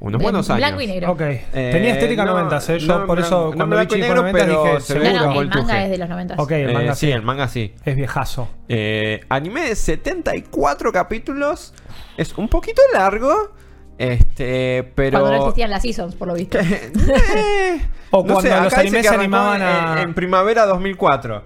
[0.00, 0.58] unos En buenos años.
[0.60, 1.12] Blanco y negro.
[1.12, 1.20] Ok.
[1.22, 2.78] Eh, Tenía estética no, 90, ¿eh?
[2.78, 5.12] Yo no, por no, eso no cuando vi chico negro, 90 pero dije No, seguro.
[5.26, 6.34] no, con el manga es de los 90.
[6.36, 7.12] Ok, el Eh, manga sí, sí.
[7.12, 7.74] el manga sí.
[7.84, 8.48] Es viejazo.
[8.68, 11.72] Eh, anime de 74 capítulos.
[12.18, 13.52] Es un poquito largo.
[14.00, 15.20] Este, pero.
[15.20, 16.58] Cuando no existían las seasons, por lo visto.
[17.36, 21.42] Eh, O cuando los acá dice animes que se animaban en, a- en primavera 2004.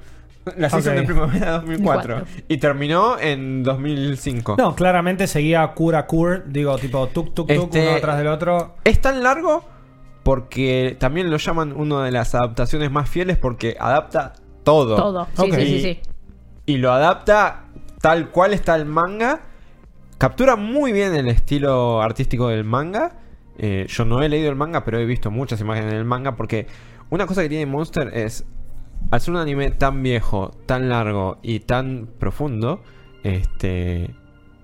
[0.56, 1.00] La season Ok.
[1.00, 2.14] de primavera 2004.
[2.20, 2.44] 2004.
[2.48, 4.54] Y terminó en 2005.
[4.58, 8.76] No, claramente seguía Cura Cur, digo, tipo tuk tuk tuk, Este- uno atrás del otro.
[8.84, 9.64] Es tan largo
[10.22, 14.96] porque también lo llaman una de las adaptaciones más fieles porque adapta todo.
[14.96, 15.26] Todo.
[15.36, 16.00] Sí, sí, sí, sí.
[16.66, 17.64] Y lo adapta
[18.00, 19.40] tal cual está el manga.
[20.18, 23.18] Captura muy bien el estilo artístico del manga.
[23.58, 26.36] Eh, yo no he leído el manga, pero he visto muchas imágenes del manga.
[26.36, 26.66] Porque
[27.10, 28.44] una cosa que tiene Monster es.
[29.10, 32.82] Al ser un anime tan viejo, tan largo y tan profundo.
[33.22, 34.14] Este.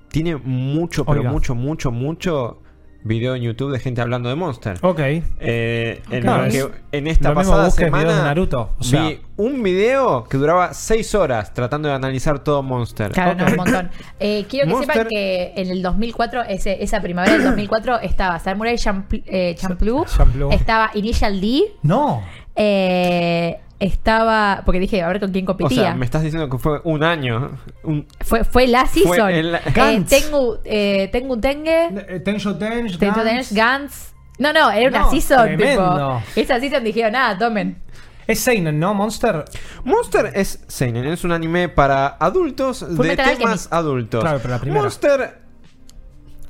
[0.09, 1.31] Tiene mucho, pero Oiga.
[1.31, 2.63] mucho, mucho, mucho
[3.03, 4.77] video en YouTube de gente hablando de Monster.
[4.83, 4.99] Ok.
[5.01, 10.25] Eh, en, Claro, que- en esta pasada semana de Naruto, o sea- vi un video
[10.25, 13.13] que duraba 6 horas tratando de analizar todo Monster.
[13.13, 13.91] Claro, no, un montón.
[14.19, 18.39] Eh, quiero que Monster- sepan que en el 2004, ese, esa primavera del 2004, estaba
[18.39, 20.51] Samurai Champloo, eh, Champloo, Champloo.
[20.53, 22.23] estaba Initial D, No.
[22.55, 24.63] eh, estaba.
[24.65, 25.83] Porque dije, a ver con quién o competía.
[25.83, 27.59] sea, me estás diciendo que fue un año.
[27.83, 29.31] Un, fue, fue la season.
[29.31, 30.09] el- Eh, Gantz.
[30.11, 34.13] tengo, eh, tengo un Tenge, Eh, Tenjo Tenj, Tengo Gantz.
[34.39, 35.57] No, no, era una No, season.
[35.57, 37.83] Tipo, esa season dijeron, nada, tomen.
[38.27, 38.95] Es Seinen, ¿no?
[38.95, 39.45] Monster.
[39.85, 43.73] Monster es Seinen, es un anime para adultos Full de temas Alchemist.
[43.73, 44.21] adultos.
[44.23, 44.83] Claro, pero la primera.
[44.83, 45.41] Monster.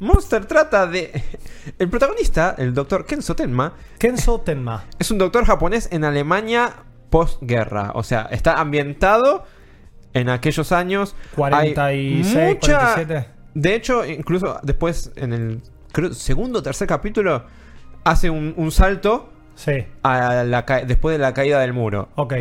[0.01, 1.23] Monster trata de.
[1.79, 4.85] El protagonista, el doctor Kenzo Tenma, Kenzo Tenma.
[4.99, 6.73] es un doctor japonés en Alemania
[7.11, 7.93] postguerra.
[7.95, 9.45] O sea, está ambientado
[10.15, 11.15] en aquellos años.
[11.37, 13.27] 46, Hay mucha- 47.
[13.55, 17.45] De hecho, incluso después, en el creo, segundo o tercer capítulo,
[18.05, 19.85] hace un, un salto Sí.
[20.03, 22.09] a la ca- después de la caída del muro.
[22.15, 22.35] Ok.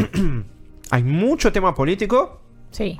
[0.91, 2.41] Hay mucho tema político.
[2.71, 2.99] Sí.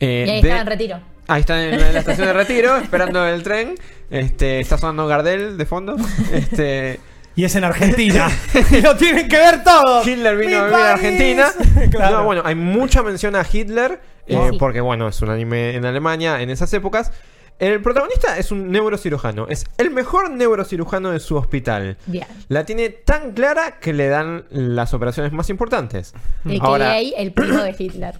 [0.00, 1.00] eh, Y ahí de- estaba en retiro.
[1.28, 3.74] Ahí está en la, en la estación de retiro, esperando el tren.
[4.10, 5.96] Este, está sonando Gardel de fondo.
[6.32, 7.00] Este,
[7.36, 8.28] Y es en Argentina.
[8.70, 10.06] y lo tienen que ver todos.
[10.06, 10.92] Hitler vino ¡Mi a vivir a!
[10.94, 11.52] Argentina.
[11.90, 12.16] claro.
[12.18, 14.00] No, bueno, hay mucha mención a Hitler.
[14.26, 14.56] eh, Sí.
[14.58, 17.12] Porque, bueno, es un anime en Alemania en esas épocas.
[17.58, 19.46] El protagonista es un neurocirujano.
[19.48, 21.96] Es el mejor neurocirujano de su hospital.
[22.06, 22.26] Bien.
[22.48, 26.12] La tiene tan clara que le dan las operaciones más importantes.
[26.44, 28.18] Y Ahora, ahí el primo de Hitler.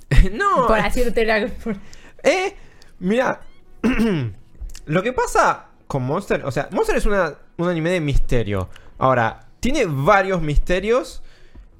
[0.32, 1.46] no, Por decirte la.
[1.62, 1.76] por-
[2.22, 2.54] Eh,
[2.98, 3.40] mira,
[4.86, 8.68] lo que pasa con Monster, o sea, Monster es una, un anime de misterio.
[8.98, 11.22] Ahora, tiene varios misterios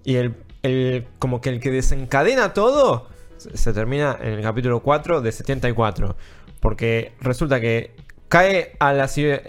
[0.04, 4.80] y el, el- como que el que desencadena todo se, se termina en el capítulo
[4.80, 6.16] 4 de 74.
[6.60, 7.94] Porque resulta que
[8.28, 9.40] cae a la ciudad...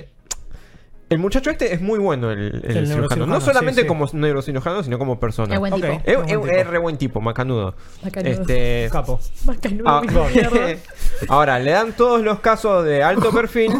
[1.09, 3.27] El muchacho este es muy bueno, el, el El cirujano.
[3.27, 3.87] No solamente sí, sí.
[3.87, 5.53] como neurocirujano, sino como persona.
[5.53, 5.85] Es buen tipo.
[5.87, 6.47] Es, Es buen es- tipo.
[6.47, 7.75] es re buen tipo, macanudo.
[8.01, 8.31] Macanudo.
[8.41, 9.19] Este, Capo.
[9.45, 10.01] Macanudo, Ah.
[11.29, 13.73] Ahora, le dan todos los casos de alto perfil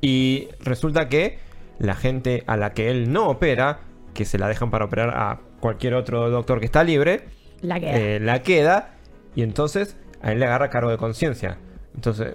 [0.00, 1.38] y resulta que
[1.78, 3.80] la gente a la que él no opera,
[4.14, 7.24] que se la dejan para operar a cualquier otro doctor que está libre,
[7.62, 7.96] La queda.
[7.98, 8.90] eh, la queda
[9.34, 11.58] y entonces a él le agarra cargo de conciencia.
[11.94, 12.34] Entonces,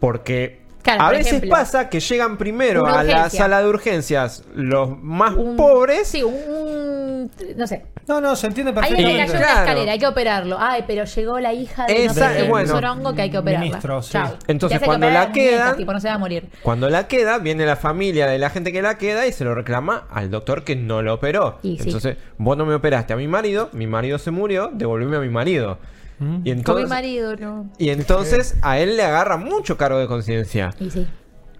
[0.00, 4.44] porque Claro, a por veces ejemplo, pasa que llegan primero a la sala de urgencias
[4.54, 6.08] los más Un- pobres.
[6.08, 7.30] Sí, un.
[7.56, 7.84] No sé.
[8.08, 9.18] No, no, se entiende Ahí le perfectamente.
[9.26, 9.60] cayó una Claro.
[9.60, 10.56] escalera, hay que operarlo.
[10.58, 12.64] Ay, pero llegó la hija de no Esa- sé qué, bueno.
[12.68, 13.64] un sorongo que hay que operarla.
[13.66, 14.12] Ministro, sí.
[14.12, 14.36] Chau.
[14.48, 16.18] Entonces, Te hace que cuando operar la a muñeca, quedan- tipo, no se va a
[16.18, 16.48] morir.
[16.62, 19.54] Cuando la queda, viene la familia de la gente que la queda y se lo
[19.54, 21.58] reclama al doctor que no lo operó.
[21.62, 21.84] Y sí.
[21.86, 25.28] entonces, vos no me operaste a mi marido, mi marido se murió, devolveme a mi
[25.28, 25.78] marido.
[26.20, 27.70] Y Con mi entonces, marido, no.
[27.78, 30.70] y entonces a él le agarra mucho cargo de conciencia.
[30.78, 31.06] Y sí.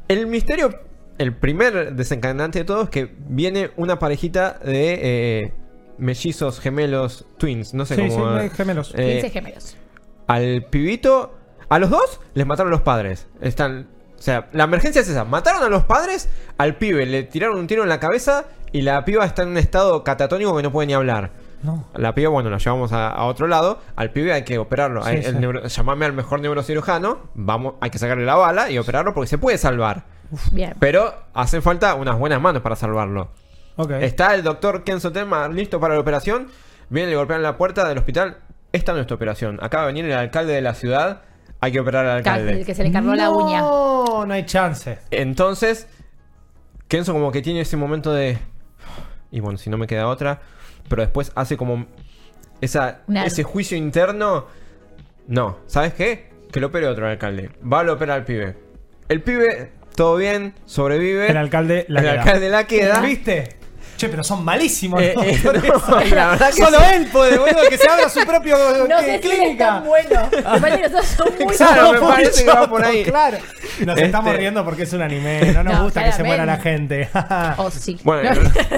[0.08, 0.70] El misterio,
[1.18, 5.52] el primer desencadenante de todo es que viene una parejita de eh,
[5.98, 8.40] mellizos, gemelos, twins, no sé Sí, cómo.
[8.40, 8.92] sí, gemelos.
[8.96, 9.76] eh, 15 gemelos.
[10.26, 11.34] al pibito.
[11.68, 13.28] A los dos les mataron los padres.
[13.40, 13.88] Están.
[14.18, 15.24] O sea, la emergencia es esa.
[15.24, 16.28] Mataron a los padres,
[16.58, 19.56] al pibe le tiraron un tiro en la cabeza y la piba está en un
[19.58, 21.30] estado catatónico que no puede ni hablar.
[21.62, 21.88] No.
[21.94, 23.80] La piba, bueno, la llevamos a, a otro lado.
[23.96, 25.02] Al pibe hay que operarlo.
[25.02, 25.28] Sí, Hay- sí.
[25.28, 27.30] el neuro- llamame al mejor neurocirujano.
[27.34, 30.04] Vamos, hay que sacarle la bala y operarlo porque se puede salvar.
[30.52, 30.74] Bien.
[30.78, 33.28] Pero hacen falta unas buenas manos para salvarlo.
[34.00, 36.48] Está el doctor Kenzo Tema listo para la operación.
[36.90, 38.38] Viene y golpean la puerta del hospital.
[38.72, 39.58] Esta es nuestra operación.
[39.62, 41.22] Acaba de venir el alcalde de la ciudad.
[41.60, 42.60] Hay que operar al Ca- alcalde.
[42.60, 43.60] El que se le cargó la uña.
[43.60, 44.98] No, no hay chance.
[45.10, 45.86] Entonces,
[46.88, 48.38] Kenzo como que tiene ese momento de...
[49.30, 50.40] Y bueno, si no me queda otra.
[50.88, 51.86] Pero después hace como
[52.60, 54.46] esa, Una- ese juicio interno.
[55.28, 56.30] No, ¿sabes qué?
[56.50, 57.50] Que lo opere otro alcalde.
[57.70, 58.56] Va a lo operar al pibe.
[59.08, 61.30] El pibe, todo bien, sobrevive.
[61.30, 62.20] El alcalde la el queda.
[62.22, 63.00] alcalde la queda.
[63.00, 63.56] ¿Viste?
[64.02, 65.00] Che, pero son malísimos.
[65.00, 66.10] Eh, los eh, doctores.
[66.10, 66.84] no, la verdad que Solo sí.
[66.94, 68.56] él puede, boludo, que se abra su propio
[68.88, 69.04] No ¿qué?
[69.04, 69.66] sé si es clínica.
[69.66, 70.28] tan bueno.
[70.32, 72.86] Me parece que nosotros somos muy Claro, Somos me muy parece que va por chotos,
[72.86, 73.04] ahí.
[73.04, 73.38] Claro.
[73.80, 75.52] Nos Este- estamos riendo porque es un anime.
[75.52, 77.08] No nos No, gusta que se muera la gente.
[77.58, 77.98] Oh, sí.
[78.02, 78.30] Bueno,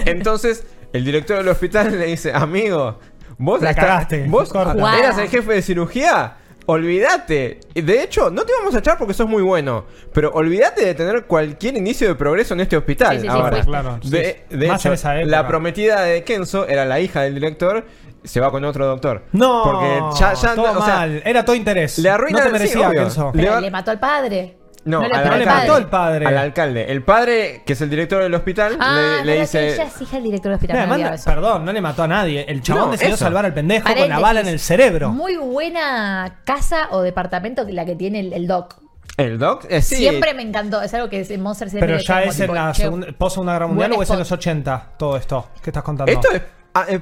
[0.05, 2.99] entonces el director del hospital le dice, amigo,
[3.39, 4.53] vos La estás- cagaste, vos.
[4.53, 4.87] Wow.
[4.99, 6.35] eras el jefe de cirugía.
[6.67, 7.61] Olvídate.
[7.75, 9.85] Y De hecho, no te vamos a echar porque sos muy bueno.
[10.13, 13.17] Pero olvídate de tener cualquier inicio de progreso en este hospital.
[13.17, 13.63] Sí, sí, sí, Ahora.
[13.63, 15.31] Claro, de, hecho, en esa época.
[15.31, 17.85] la prometida de Kenzo era la hija del director.
[18.23, 19.25] Se va con otro doctor.
[19.33, 21.23] No, Porque ya, ya todo o sea, mal.
[21.27, 21.99] Era todo interés.
[21.99, 22.91] le arruinan no te merecía.
[22.91, 23.33] Kenzo.
[23.35, 24.57] Pero le mató al padre.
[24.85, 25.47] No, No al le alcalde.
[25.47, 26.27] mató el padre.
[26.27, 26.93] Al alcalde.
[26.93, 29.75] El padre, que es el director del hospital, Ah, le, le dice...
[29.75, 30.77] ella es hija del director del hospital.
[30.81, 31.25] No, manda- eso.
[31.25, 32.45] perdón, no le mató a nadie.
[32.49, 33.25] El chabón No, decidió eso.
[33.25, 34.23] salvar al pendejo con la Paréntesis.
[34.23, 35.09] bala en el cerebro.
[35.11, 38.77] Muy buena casa o departamento la que tiene el, el doc.
[39.17, 39.97] El doc, eh, sí.
[39.97, 40.83] Siempre me encantó.
[40.83, 43.53] Es algo que en Monster siempre Pero ya es en tipo, la segunda, post Segunda
[43.53, 46.11] Guerra Mundial o es en los 80 todo esto que estás contando.
[46.13, 46.43] Esto es
[46.75, 47.01] ah, eh,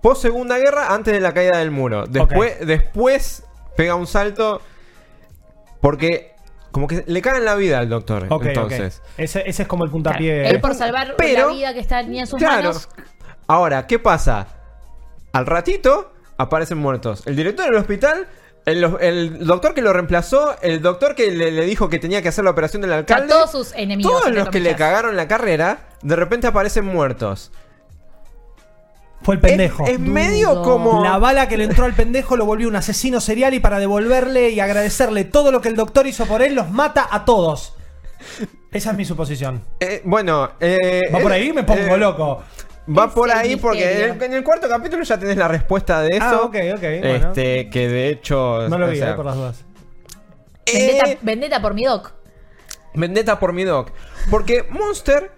[0.00, 2.06] post Segunda Guerra, antes de la caída del muro.
[2.08, 3.44] Después, después
[3.76, 4.62] pega un salto
[5.80, 6.34] porque
[6.72, 8.26] como que le cagan la vida al doctor.
[8.28, 9.02] Ok, entonces.
[9.16, 10.48] Ese, ese es como el Claro, puntapié.
[10.50, 12.68] Él por salvar Pero- la vida que está ni en sus claro.
[12.68, 12.88] manos.
[13.46, 14.46] Ahora, ¿qué pasa?
[15.32, 17.26] Al ratito aparecen muertos.
[17.26, 18.28] El director del hospital,
[18.66, 22.28] el, el doctor que lo reemplazó, el doctor que le, le dijo que tenía que
[22.28, 23.28] hacer la operación del O sea, alcalde.
[23.28, 24.12] todos sus enemigos.
[24.12, 27.50] todos los que le cagaron la carrera, de repente aparecen muertos.
[29.28, 29.84] Fue el pendejo.
[29.84, 30.62] Es, es medio Dudo.
[30.62, 31.04] como.
[31.04, 34.48] La bala que le entró al pendejo lo volvió un asesino serial y para devolverle
[34.48, 37.74] y agradecerle todo lo que el doctor hizo por él, los mata a todos.
[38.72, 39.62] Esa es mi suposición.
[39.80, 41.52] Eh, bueno, eh, ¿Va por ahí?
[41.52, 42.42] Me pongo eh, loco.
[42.88, 46.16] Va por ahí porque en el, en el cuarto capítulo ya tenés la respuesta de
[46.16, 46.24] eso.
[46.24, 47.28] Ah, ok, ok, bueno.
[47.28, 48.66] Este, que de hecho.
[48.70, 49.64] No lo o vi, sea, eh, por las dudas.
[50.72, 52.14] Vendetta, eh, vendetta por mi doc.
[52.94, 53.90] Vendetta por mi doc.
[54.30, 55.32] Porque Monster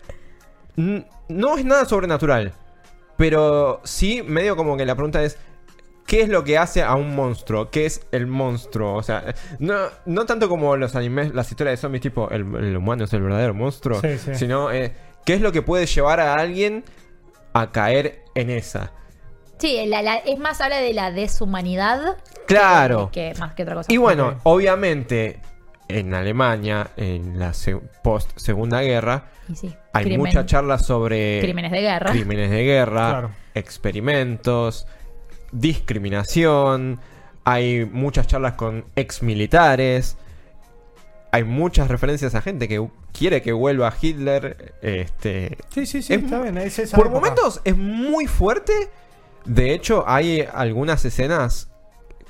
[0.76, 2.53] no es nada sobrenatural.
[3.20, 5.38] Pero sí, medio como que la pregunta es.
[6.06, 7.70] ¿Qué es lo que hace a un monstruo?
[7.70, 8.94] ¿Qué es el monstruo?
[8.96, 12.76] O sea, no, no tanto como los animes, las historias de zombies, tipo el, el
[12.76, 14.00] humano es el verdadero monstruo.
[14.00, 14.35] Sí, sí.
[14.35, 14.92] Sino, eh,
[15.24, 16.83] ¿qué es lo que puede llevar a alguien
[17.52, 18.90] a caer en esa?
[19.59, 22.16] Sí, la- la- es más, habla de la deshumanidad.
[22.48, 23.11] Claro.
[23.12, 23.92] Que, que más que otra cosa.
[23.92, 25.40] Y bueno, obviamente,
[25.98, 31.72] en Alemania, en la se- post Segunda Guerra, sí, hay crimen- mucha charla sobre Crímenes
[31.72, 32.11] de guerra.
[32.12, 33.31] crímenes de guerra, Claro.
[33.55, 34.87] experimentos,
[35.53, 37.00] discriminación.
[37.44, 40.16] Hay muchas charlas con ex militares.
[41.33, 44.74] hay muchas referencias a gente que quiere que vuelva Hitler.
[44.83, 46.59] Este, Sí, sí, sí, Es está mu- bien.
[46.59, 47.20] es esa por época.
[47.20, 48.72] momentos es muy fuerte.
[49.44, 51.70] De hecho, hay algunas escenas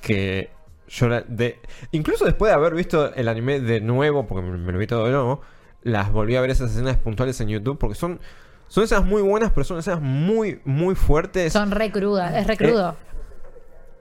[0.03, 0.51] que
[0.91, 1.61] yo la- de
[1.93, 5.05] incluso después de haber visto el anime de nuevo, porque me, me lo vi todo
[5.07, 5.41] de nuevo,
[5.83, 8.21] las volví a ver esas escenas puntuales en YouTube porque son
[8.69, 11.53] son escenas muy buenas, pero son escenas muy muy fuertes.
[11.53, 12.97] Son re crudas, es re Eh, crudo.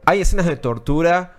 [0.06, 1.36] Hay escenas de tortura,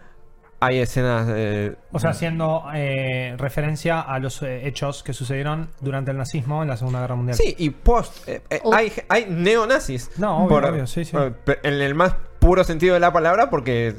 [0.61, 6.11] hay escenas de O sea, haciendo eh, referencia a los eh, hechos que sucedieron durante
[6.11, 7.37] el nazismo en la Segunda Guerra Mundial.
[7.37, 8.29] Sí, y post.
[8.29, 8.75] eh, eh, Uh.
[8.75, 10.11] hay, hay neonazis.
[10.19, 11.17] No, obvio, obvio, sí, sí.
[11.17, 13.97] eh, pe- En el más puro sentido de la palabra, porque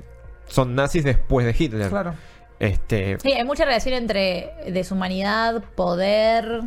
[0.47, 1.89] son nazis después de Hitler.
[1.89, 2.13] Claro.
[2.59, 3.17] Este.
[3.19, 6.61] Sí, hay mucha relación entre deshumanidad, poder.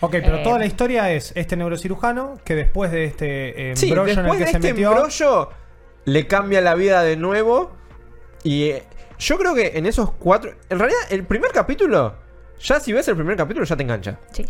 [0.00, 3.90] Ok, pero Eh, toda la historia es este neurocirujano que después de este eh, Sí,
[3.92, 4.90] en el después que de se este metió.
[4.92, 5.50] embrollo,
[6.04, 7.72] le cambia la vida de nuevo.
[8.44, 8.84] Y eh,
[9.18, 10.52] yo creo que en esos cuatro.
[10.70, 12.14] En realidad, el primer capítulo.
[12.60, 14.18] Ya si ves el primer capítulo, ya te engancha.
[14.32, 14.46] Sí.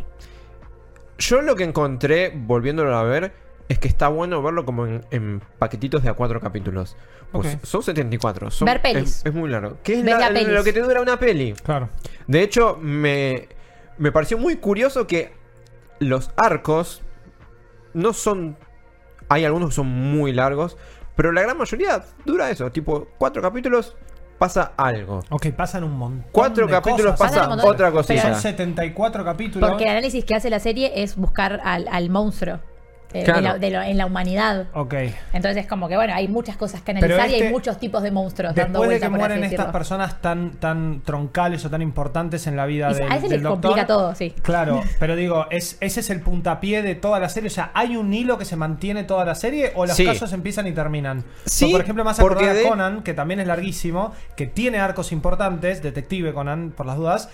[1.19, 3.33] Yo lo que encontré, volviéndolo a ver,
[3.69, 6.97] es que está bueno verlo como en, en paquetitos de a cuatro capítulos.
[7.33, 8.51] Pues son 74.
[8.51, 9.19] Son, Ver pelis.
[9.19, 9.77] Es, es muy largo.
[9.83, 11.53] ¿Qué es la- lo que te dura una peli?
[11.53, 11.91] Claro.
[12.27, 13.49] De hecho, me,
[13.99, 15.33] me pareció muy curioso que
[15.99, 17.03] los arcos
[17.93, 18.57] no son...
[19.29, 20.79] Hay algunos que son muy largos,
[21.15, 22.73] pero la gran mayoría dura eso.
[22.73, 23.95] Tipo, cuatro capítulos,
[24.39, 25.23] pasa algo.
[25.29, 26.31] Ok, pasan un montón.
[26.33, 27.33] Cuatro de capítulos cosas.
[27.37, 27.71] Pasa montón.
[27.71, 28.35] otra Son cosita.
[28.35, 29.69] 74 capítulos.
[29.69, 32.61] Porque el análisis que hace la serie es buscar al, al monstruo
[33.11, 33.35] Claro.
[33.35, 34.67] de la- de lo- en la humanidad.
[34.75, 34.95] Ok.
[35.33, 38.03] Entonces, como que bueno, hay muchas cosas que Pero analizar y este- hay muchos tipos
[38.03, 39.73] de monstruos dando Después de vuelta que mueren estas decirlo.
[39.73, 43.31] personas tan, tan troncales o tan importantes en la vida Y del, a ese del
[43.31, 43.63] les doctor.
[43.71, 44.35] complica todo, sí.
[44.43, 47.49] Claro, pero digo, ¿es, ¿ese es el puntapié de toda la serie?
[47.49, 50.05] O sea, ¿hay un hilo que se mantiene toda la serie o los Sí.
[50.05, 51.25] casos empiezan y terminan?
[51.47, 54.47] Sí, So, por ejemplo, más porque acordar a de- Conan, que también es larguísimo, que
[54.47, 57.29] tiene arcos importantes, Detective Conan, por las dudas.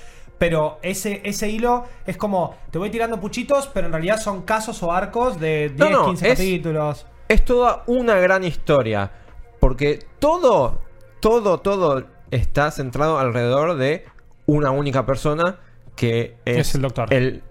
[0.47, 4.83] Pero ese, ese hilo es como, te voy tirando puchitos, pero en realidad son casos
[4.83, 7.07] o arcos de 10, No, no, 15 es- capítulos.
[7.29, 9.11] es toda una gran historia.
[9.59, 10.83] Porque todo,
[11.21, 14.05] todo, todo está centrado alrededor de
[14.45, 15.61] una única persona
[15.97, 17.11] que es, Es el doctor.
[17.15, 17.43] El,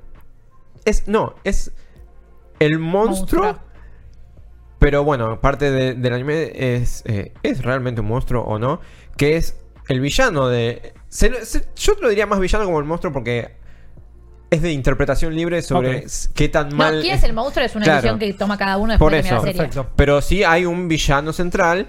[0.85, 1.71] es, no, es
[2.59, 3.45] el monstruo.
[3.45, 3.73] Monstruo.
[4.77, 8.81] Pero bueno, parte de- del anime es, eh, es realmente un monstruo o no.
[9.17, 10.93] Que es el villano de...
[11.13, 13.51] se se- yo te lo diría más villano como el monstruo porque
[14.49, 17.01] es de interpretación libre sobre qué tan No, mal...
[17.01, 17.65] ¿quién es el monstruo?
[17.65, 17.97] Es una Claro.
[18.01, 19.53] decisión que toma cada uno después Por de eso, la serie.
[19.55, 19.87] perfecto.
[19.95, 21.87] pero sí hay un villano central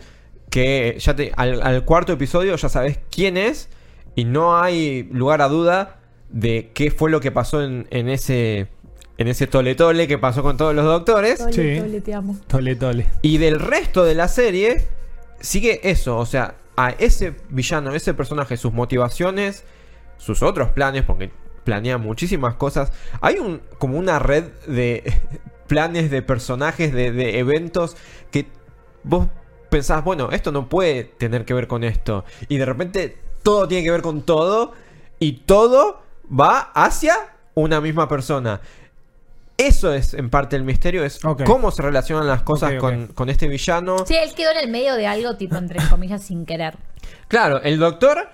[0.50, 3.68] que ya te, al, al cuarto episodio ya sabes quién es
[4.14, 5.96] y no hay lugar a duda
[6.30, 8.68] de qué fue lo que pasó en, en ese
[9.16, 11.80] en ese tole tole que pasó con todos los doctores Tole, Sí.
[11.80, 12.36] tole, te amo.
[12.46, 13.06] Tole, tole.
[13.22, 14.86] y del resto de la serie
[15.40, 19.64] sigue eso, o sea, a ese villano, ese personaje, sus motivaciones,
[20.16, 21.30] sus otros planes, porque
[21.64, 22.92] planea muchísimas cosas.
[23.20, 25.12] Hay un como una red de
[25.66, 27.96] planes de personajes, de, de eventos
[28.30, 28.46] que
[29.02, 29.28] vos
[29.70, 32.24] pensás, bueno, esto no puede tener que ver con esto.
[32.48, 34.72] Y de repente todo tiene que ver con todo
[35.18, 37.14] y todo va hacia
[37.54, 38.60] una misma persona.
[39.56, 42.74] Eso es en parte el misterio, es cómo se relacionan las cosas.
[42.74, 43.98] Con, con este villano.
[44.06, 46.74] Sí, él quedó en el medio de algo, tipo, entre comillas, sin querer.
[47.28, 48.28] Claro, el doctor,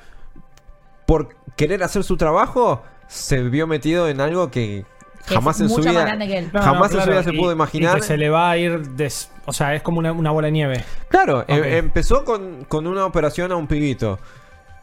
[1.06, 4.84] por querer hacer su trabajo, se vio metido en algo que
[5.26, 6.06] Que jamás en su vida.
[6.54, 7.96] Jamás no, en su vida se pudo y imaginar.
[7.96, 8.80] que se le va a ir.
[8.92, 10.84] des- o sea, es como una, una bola de nieve.
[11.08, 14.18] Claro, em- empezó con, con una operación a un pibito.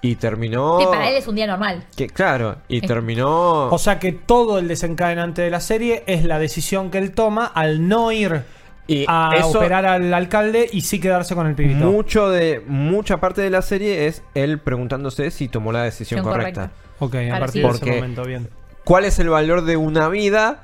[0.01, 0.79] Y terminó.
[0.79, 1.83] Sí, para él es un día normal.
[1.95, 3.67] que, claro, y Es- terminó.
[3.69, 7.45] O sea que todo el desencadenante de la serie es la decisión que él toma
[7.47, 8.43] al no ir
[8.85, 11.83] y a eso- operar al alcalde y sí quedarse con el pibito.
[11.85, 12.61] Mucho de.
[12.67, 16.71] Mucha parte de la serie es él preguntándose si tomó la decisión correcta.
[16.99, 17.67] Ok, a partir sí.
[17.67, 18.49] de ese momento, bien.
[18.83, 20.63] ¿Cuál es el valor de una vida?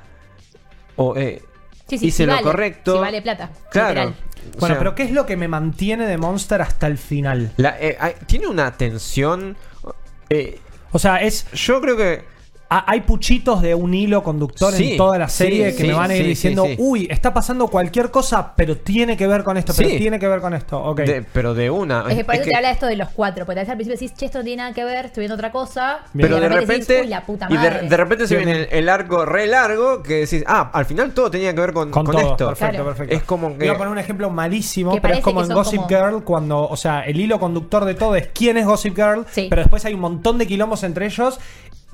[0.96, 1.42] O, eh,
[1.88, 2.94] Sí, sí, hice lo vale, correcto.
[2.94, 3.50] sí vale plata.
[3.70, 3.88] Claro.
[3.88, 4.14] literal.
[4.58, 7.52] Bueno, sea, pero ¿qué es lo que me mantiene de Monster hasta el final?
[7.56, 9.56] la- eh, tiene una tensión.
[10.30, 10.58] eh,
[10.92, 12.33] O sea, es yo creo que.
[12.68, 15.86] Ha- hay puchitos de un hilo conductor Sí, en toda la sí, serie que sí,
[15.88, 16.76] me van a ir sí, diciendo, sí, sí.
[16.78, 20.40] uy, está pasando cualquier cosa, pero tiene que ver con esto, pero tiene que ver
[20.40, 20.94] con esto.
[20.94, 22.04] De- pero de una.
[22.08, 23.44] Es que por es eso que- te habla esto de los cuatro.
[23.46, 25.34] Porque tal vez al principio decís, che, esto no tiene nada que ver, estoy viendo
[25.34, 26.00] otra cosa.
[26.12, 26.28] Bien.
[26.28, 27.00] pero y de repente.
[27.02, 27.88] uy, la puta y de, madre.
[27.88, 31.30] de repente se viene el, el arco re largo que decís, ah, al final todo
[31.30, 32.46] tenía que ver con, Con, con todo, esto.
[32.48, 32.84] perfecto, Claro.
[32.86, 33.14] perfecto.
[33.14, 35.52] Es como que- Voy a poner un ejemplo malísimo, Que pero es parece como en
[35.54, 38.94] Gossip como- Girl, cuando, o sea, el hilo conductor de todo es quién es Gossip
[38.96, 39.46] Girl, Sí.
[39.50, 41.38] pero después hay un montón de quilombos entre ellos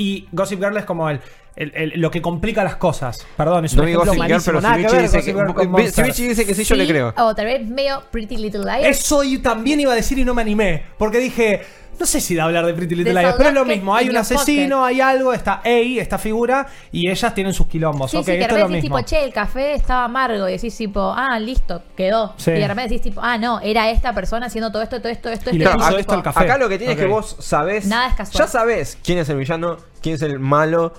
[0.01, 1.21] y Gossip Girl es como el,
[1.57, 3.27] el- el- lo que complica las cosas.
[3.37, 4.53] Perdón, es un No ejemplo Gossip Girl, malísimo.
[4.53, 7.15] pero ver dice Gossip que- dice que sí, yo le creo.
[7.19, 8.87] O tal vez medio Pretty Little Liars.
[8.99, 11.61] Eso yo también iba a decir y no me animé, porque dije,
[12.01, 13.95] No sé si de hablar de Pretty Little De Liars, pero es lo mismo.
[13.95, 18.11] Hay un asesino, hay algo, está A, esta figura, y ellas tienen sus quilombos.
[18.11, 18.97] Sí, ok, sí, que esto de es lo decís, mismo.
[18.97, 20.49] tipo, che, el café estaba amargo.
[20.49, 22.33] Y decís, tipo, ah, listo, quedó.
[22.39, 22.53] Sí.
[22.53, 25.29] Y de repente decís, tipo, ah, no, era esta persona haciendo todo esto, todo esto,
[25.29, 25.73] esto, Y esto.
[25.75, 26.41] puso tipo, esto al café.
[26.45, 27.87] Acá lo que tienes es que vos sabés.
[27.87, 28.47] Nada es casual.
[28.47, 30.95] Ya sabés quién es el villano, quién es el malo,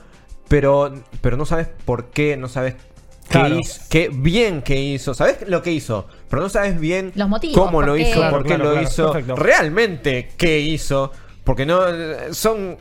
[0.47, 2.75] pero, pero no sabes por qué, no sabes
[3.31, 3.59] qué, Claro.
[3.59, 5.13] hizo, qué bien que hizo.
[5.13, 8.01] Sabés lo que hizo, pero no sabes bien Los motivos, cómo lo qué.
[8.01, 8.87] hizo, Claro, por qué claro, lo claro.
[8.87, 9.35] hizo, Perfecto.
[9.35, 11.11] realmente qué hizo.
[11.43, 11.81] Porque no
[12.33, 12.77] son.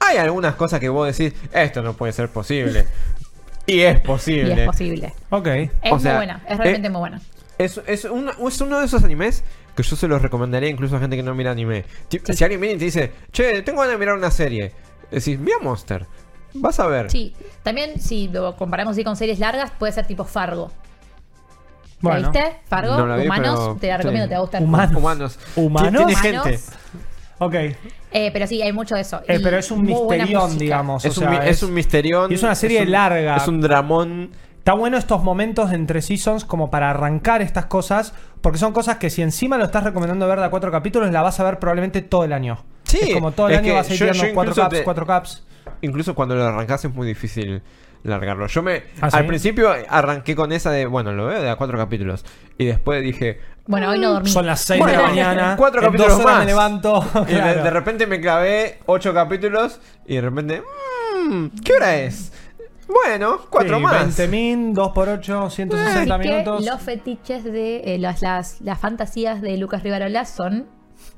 [0.00, 2.86] Hay algunas cosas que vos decís, esto no puede ser posible.
[3.66, 4.62] y es Y posible.
[4.62, 5.12] es posible.
[5.30, 5.46] Ok.
[5.46, 7.20] Es O muy sea, buena, es realmente eh, muy buena.
[7.58, 9.44] Es, es, una- es uno de esos animes
[9.76, 11.84] que yo se los recomendaría incluso a gente que no mira anime.
[12.08, 14.72] Si alguien viene y te dice, che, tengo ganas de mirar una serie,
[15.10, 16.06] decís, mira Monster,
[16.54, 17.10] vas a ver.
[17.10, 20.70] Sí, también si lo comparamos así con series largas, puede ser tipo Fargo.
[22.00, 22.20] Bueno.
[22.20, 22.56] ¿La viste?
[22.66, 24.28] Fargo, No la vi, Humanos, pero- te la recomiendo, sí.
[24.30, 24.62] te va a gustar.
[24.62, 24.96] Humanos.
[24.96, 25.38] Humanos.
[25.56, 26.06] ¿Humanos?
[26.06, 26.60] Tiene gente.
[27.38, 27.54] Ok.
[28.12, 29.20] Eh, pero sí, hay mucho de eso.
[29.28, 30.62] Eh, Y pero es un muy buena misterión, música.
[30.64, 31.04] digamos.
[31.04, 32.30] Es, o un, mi- es un misterión.
[32.30, 33.36] y es una serie un- larga.
[33.36, 34.30] Es un dramón.
[34.58, 39.08] Está bueno estos momentos entre seasons como para arrancar estas cosas, porque son cosas que
[39.08, 42.02] si encima lo estás recomendando ver de a cuatro capítulos, la vas a ver probablemente
[42.02, 42.62] todo el año.
[42.84, 44.50] Sí, Es como todo el es año que vas a ir yo- viendo yo cuatro
[44.52, 45.42] incluso caps, te- cuatro caps.
[45.82, 47.62] Incluso cuando lo arrancas es muy difícil
[48.02, 48.46] largarlo.
[48.46, 48.84] Yo me.
[49.00, 52.24] ¿Ah, al principio arranqué con esa de, bueno, lo veo de a cuatro capítulos.
[52.58, 53.40] Y después dije.
[53.66, 54.28] Bueno, hoy no dormí.
[54.30, 55.54] Son las 6 Bueno, de la mañana.
[55.58, 56.38] cuatro capítulos dos horas más.
[56.40, 57.04] me levanto.
[57.28, 57.62] Y de, Claro.
[57.64, 59.80] de repente me clavé ocho capítulos.
[60.06, 60.62] Y de repente.
[61.28, 62.32] "Mm, ¿Qué hora es?
[62.88, 64.16] Bueno, cuatro Sí, más.
[64.16, 66.64] 20 min, 2 por 8, 160 Así que minutos.
[66.66, 70.66] los fetiches de eh, las, las, las fantasías de Lucas Rivarola son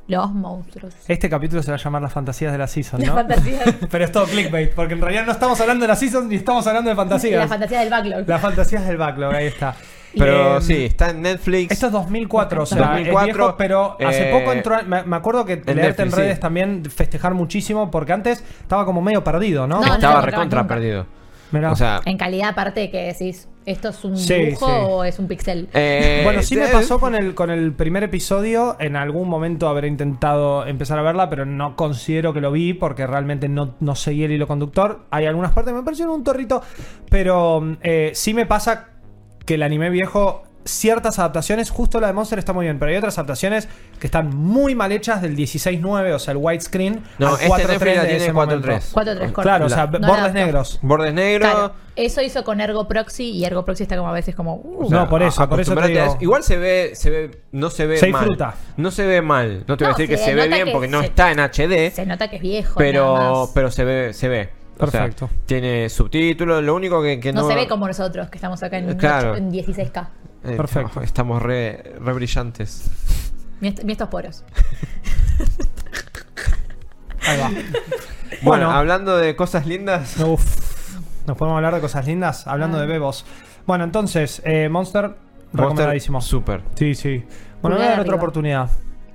[0.09, 0.95] los monstruos.
[1.09, 3.15] Este capítulo se va a llamar Las fantasías de la season, Las ¿no?
[3.15, 6.37] fantasías, Pero es todo clickbait, porque en realidad no estamos hablando de la season ni
[6.37, 7.39] estamos hablando de fantasías.
[7.41, 8.29] las fantasías del backlog.
[8.29, 9.75] Las fantasías del backlog, ahí está.
[10.19, 11.73] Pero Eh, sí, está en Netflix.
[11.73, 14.83] Esto es 2004, o sea, 2004, es viejo, pero hace eh, poco entró.
[14.85, 16.41] Me, me acuerdo que leerte en Netflix, redes sí.
[16.43, 19.81] también, festejar muchísimo, porque antes estaba como medio perdido, ¿no?
[19.81, 19.95] No.
[19.95, 20.75] Estaba recontra nunca.
[20.75, 21.07] perdido.
[21.53, 21.73] Mirá.
[21.73, 22.01] O sea.
[22.05, 24.73] En calidad aparte de que decís, ¿esto es un Sí, dibujo sí.
[24.89, 25.69] o es un pixel?
[25.75, 28.77] eh, bueno, sí me eh, pasó con el, con el primer episodio.
[28.81, 33.07] En algún momento habré intentado empezar a verla, pero no considero que lo vi porque
[33.07, 35.07] realmente no, no seguí el hilo conductor.
[35.11, 36.63] Hay algunas partes que me parecieron un torrito,
[37.11, 38.89] pero eh, sí me pasa
[39.45, 42.97] que el anime viejo, ciertas adaptaciones, justo la de Monster está muy bien, pero hay
[42.97, 47.03] otras adaptaciones que están muy mal hechas del 16.9, o sea, el widescreen.
[47.19, 48.35] No, al este 4.3 Netflix tiene ese 4.3.
[48.35, 48.69] momento.
[48.69, 49.43] 4-3 corto.
[49.43, 50.79] Claro, o sea, No bordes negros.
[50.83, 51.51] Bordes negros.
[51.51, 54.55] Claro, eso hizo con Ergo Proxy y Ergo Proxy está como a veces como...
[54.57, 56.17] uh, O sea, No, por eso, por te digo.
[56.21, 58.21] Igual se ve, se ve, no se ve Se mal.
[58.23, 58.55] disfruta.
[58.77, 59.65] No se ve mal.
[59.67, 61.33] No te voy a No, decir que se se ve bien que porque no está
[61.33, 62.75] en HD, se nota que es viejo.
[62.79, 64.51] pero, pero se ve, se ve.
[64.79, 65.31] O sea, Perfecto.
[65.47, 66.63] tiene subtítulos.
[66.65, 69.37] Lo único que, que no, no, se ve como nosotros, que estamos acá en, Claro.
[69.37, 70.09] en 16K.
[70.45, 71.01] Eh, Perfecto.
[71.03, 72.91] estamos re, re brillantes.
[73.61, 74.45] Mira estos poros.
[77.27, 77.49] Ahí va.
[77.49, 77.63] Bueno,
[78.43, 78.71] Bueno.
[78.73, 80.19] hablando de cosas lindas.
[80.19, 82.81] Uf, nos podemos hablar de cosas lindas hablando Ah.
[82.81, 83.25] de bebos.
[83.67, 85.17] Bueno, entonces, eh, Monster, Monster,
[85.53, 86.21] recomendadísimo.
[86.21, 86.63] Súper.
[86.75, 87.25] Sí, sí.
[87.61, 88.69] Bueno, voy a dar otra oportunidad.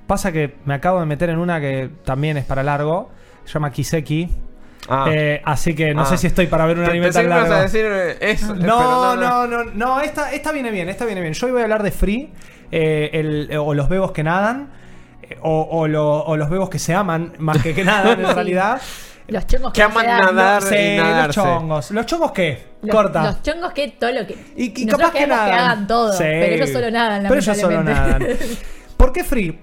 [0.06, 3.10] Pasa que me acabo de meter en una que también es para largo.
[3.44, 4.30] Se llama Kiseki.
[4.88, 5.06] Ah.
[5.10, 6.06] Eh, así que no Ah.
[6.06, 7.54] sé si estoy para ver un anime pensé tan que largo.
[7.54, 8.54] a decir eh, eso.
[8.54, 11.34] No, pero no, no, no, esta, esta viene bien, esta viene bien.
[11.34, 12.32] Yo hoy voy a hablar de Free,
[12.70, 14.70] eh, el- o los bebos que nadan,
[15.22, 18.26] eh, o, o lo- o los bebos que se aman más que que nadan en
[18.34, 18.80] realidad.
[19.28, 20.34] Los chongos Que no se aman dan.
[20.36, 20.62] nadar.
[20.62, 21.40] Sí, y los nadarse.
[21.40, 21.90] chongos.
[21.90, 22.66] ¿Los chongos qué?
[22.80, 23.22] Los, Corta.
[23.24, 24.36] Los chongos que todo lo que.
[24.56, 25.50] Y, capaz que nadan.
[25.50, 26.12] que hagan todo.
[26.14, 26.24] Sí.
[26.24, 28.22] Pero ellos solo nadan, Pero ellos solo nadan.
[28.98, 29.58] ¿Por qué Free?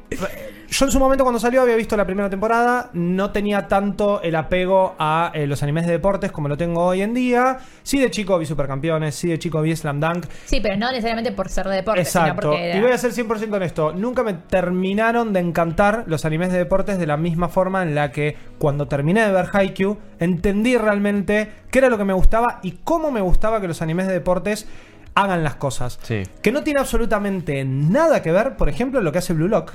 [0.67, 4.35] Yo en su momento cuando salió había visto la primera temporada, no tenía tanto el
[4.35, 7.59] apego a eh, los animes de deportes como lo tengo hoy en día.
[7.83, 10.25] Sí de chico vi Supercampeones, sí de chico vi Slam Dunk.
[10.45, 12.49] Sí, pero no necesariamente por ser de deporte, sino Exacto.
[12.49, 12.65] porque.
[12.69, 13.93] era- Y voy a ser 100% honesto.
[13.93, 18.11] Nunca me terminaron de encantar los animes de deportes de la misma forma en la
[18.11, 22.71] que cuando terminé de ver Haikyuu entendí realmente qué era lo que me gustaba y
[22.83, 24.65] cómo me gustaba que los animes de deportes
[25.15, 25.97] hagan las cosas.
[26.03, 26.23] Sí.
[26.41, 29.73] Que no tiene absolutamente nada que ver, por ejemplo, lo que hace Blue Lock.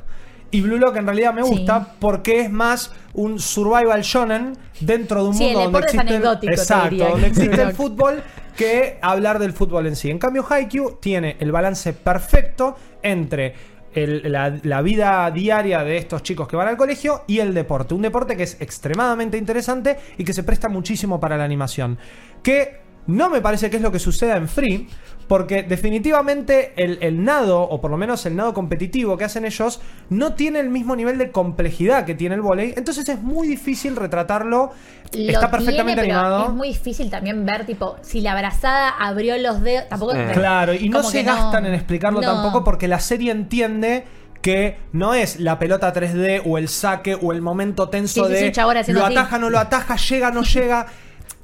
[0.53, 1.49] Y Blue Lock en realidad me Sí.
[1.51, 6.47] gusta porque es más un survival shonen dentro de un Sí, el mundo donde existe
[6.47, 8.23] te exacto, donde existe el fútbol
[8.57, 10.11] que hablar del fútbol en sí.
[10.11, 13.55] En cambio, Haikyuu tiene el balance perfecto entre
[13.95, 17.95] el- la, la vida diaria de estos chicos que van al colegio y el deporte.
[17.95, 21.97] Un deporte que es extremadamente interesante y que se presta muchísimo para la animación.
[22.43, 24.89] Que no me parece que es lo que suceda en Free,
[25.27, 29.81] porque definitivamente el, el nado, o por lo menos el nado competitivo que hacen ellos,
[30.09, 32.75] no tiene el mismo nivel de complejidad que tiene el volei.
[32.77, 34.73] Entonces es muy difícil retratarlo.
[35.13, 36.47] Lo Está perfectamente tiene, pero animado.
[36.49, 39.89] Es muy difícil también ver, tipo, si la abrazada abrió los dedos.
[39.89, 40.15] Tampoco.
[40.15, 40.31] Eh.
[40.33, 42.27] Claro, y no se no- gastan en explicarlo no.
[42.27, 44.05] tampoco porque la serie entiende
[44.43, 48.53] que no es la pelota 3D o el saque o el momento tenso Sí, de
[48.55, 49.15] sí, lo así.
[49.17, 50.87] ataja, no lo ataja, llega, no llega.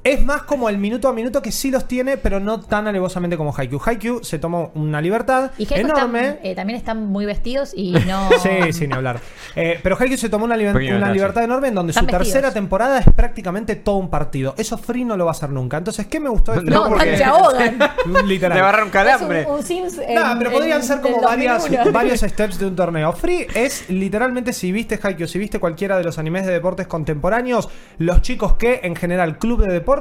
[0.07, 3.35] Es más como el minuto a minuto que sí los tiene, pero no tan alevosamente
[3.37, 3.81] como Haikyuu.
[3.85, 6.19] Haikyuu se tomó una libertad Y enorme.
[6.29, 8.29] están, eh, también están muy vestidos y no.
[8.41, 9.19] Sí, sin hablar.
[9.55, 12.99] Eh, pero Haikyuu se tomó una, liber- libertad enorme en donde Están su tercera temporada
[12.99, 14.53] es prácticamente todo un partido.
[14.57, 15.77] Eso Free no lo va a hacer nunca.
[15.77, 16.69] Entonces, ¿qué me gustó de Free?
[16.69, 17.77] No, porque- se ahogan.
[18.25, 18.55] Literal.
[18.57, 19.41] Le agarraron calambre.
[19.41, 21.91] Es un, un Sims en- Nah, pero podrían en- ser como varias, 2001.
[21.91, 23.11] varios steps de un torneo.
[23.13, 27.67] Free es literalmente, si viste Haikyuu, si viste cualquiera de los animes de deportes contemporáneos,
[27.97, 29.96] los chicos que en general club de deportes,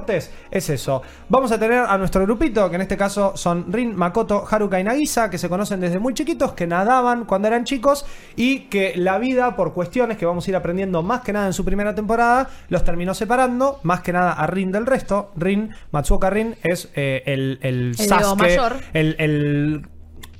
[0.50, 1.02] es eso.
[1.28, 4.84] Vamos a tener a nuestro grupito, que en este caso son Rin, Makoto, Haruka y
[4.84, 8.04] Nagisa, que se conocen desde muy chiquitos, que nadaban cuando eran chicos
[8.36, 11.52] y que la vida, por cuestiones que vamos a ir aprendiendo más que nada en
[11.52, 15.32] su primera temporada, los terminó separando, más que nada a Rin del resto.
[15.36, 18.76] Rin, Matsuoka Rin, es eh, el, el, El Sasuke, mayor.
[18.92, 19.86] el, el-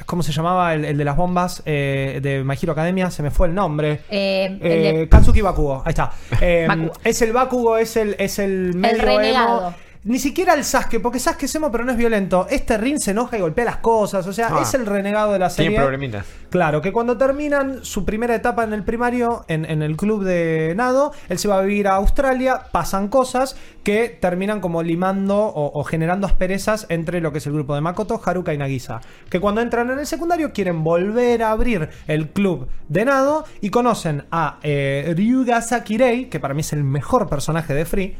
[0.06, 0.72] ¿Cómo se llamaba?
[0.74, 3.10] El, el de las bombas eh, de My Hero Academia.
[3.10, 4.00] Se me fue el nombre.
[4.08, 5.82] Eh, el Eh, de- Katsuki Bakugo.
[5.84, 6.12] Ahí está.
[6.40, 6.92] Eh, Bakugo.
[7.04, 9.58] es el Bakugo, es el, es el medio renegado.
[9.68, 9.74] emo.
[10.06, 12.46] Ni siquiera el Sasuke, porque Sasuke es emo, pero no es violento.
[12.48, 14.24] Este Rin se enoja y golpea las cosas.
[14.28, 14.60] O sea, Ah.
[14.62, 15.70] es el renegado de la serie.
[15.70, 16.24] Tiene problemitas.
[16.48, 20.74] Claro, que cuando terminan su primera etapa en el primario, en, en el club de
[20.76, 25.78] nado, él se va a vivir a Australia, pasan cosas que terminan como limando o,
[25.78, 29.00] o generando asperezas entre lo que es el grupo de Makoto, Haruka y Nagisa.
[29.28, 33.70] Que cuando entran en el secundario quieren volver a abrir el club de nado y
[33.70, 38.16] conocen a eh, Ryuga Sakirei, que para mí es el mejor personaje de Free,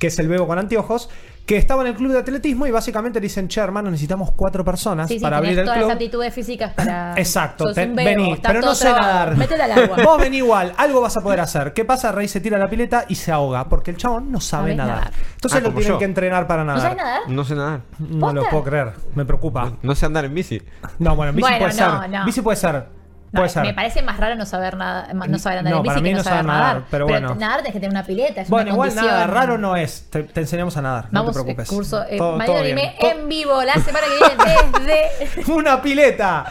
[0.00, 1.08] que es el bebo con anteojos,
[1.46, 4.64] que estaba en el club de atletismo y básicamente le dicen, che, hermano, necesitamos cuatro
[4.64, 5.88] personas Sí, sí, para abrir el todas club.
[5.88, 7.14] las aptitudes físicas para.
[7.16, 9.36] Exacto, Sos te- un bebo, vení, pero no sé nadar.
[9.36, 9.96] Métete al agua.
[10.04, 11.72] Vos vení igual, algo vas a poder hacer.
[11.72, 12.12] ¿Qué pasa?
[12.12, 14.96] Rey se tira a la pileta y se ahoga, porque el chabón no sabe nadar.
[14.96, 15.12] nadar.
[15.34, 15.98] Entonces Ah, lo tienen yo.
[15.98, 16.76] que entrenar para nadar.
[16.78, 17.20] ¿No sabes nadar?
[17.28, 17.80] No sé nadar.
[17.98, 19.72] No lo puedo creer, me preocupa.
[19.82, 20.62] No sé andar en bici.
[20.98, 22.10] No, bueno, en bici Bueno, puede no, ser.
[22.10, 22.24] no.
[22.24, 22.99] Bici puede ser.
[23.32, 23.62] Puede ser.
[23.62, 26.08] Me parece más raro no saber nada, no saber andar No, en bici para mí
[26.08, 26.74] que no, no saber nadar.
[26.74, 27.34] nadar, pero bueno.
[27.36, 29.14] nadar tenés que tener una pileta, es Bueno, una igual condición.
[29.14, 30.08] nada raro no es.
[30.10, 31.08] Te, te enseñamos a nadar.
[31.12, 31.70] Vamos, no te preocupes.
[31.70, 32.40] eh, curso eh, Todo-.
[32.40, 36.46] Anime To- en vivo la semana que viene desde Una pileta.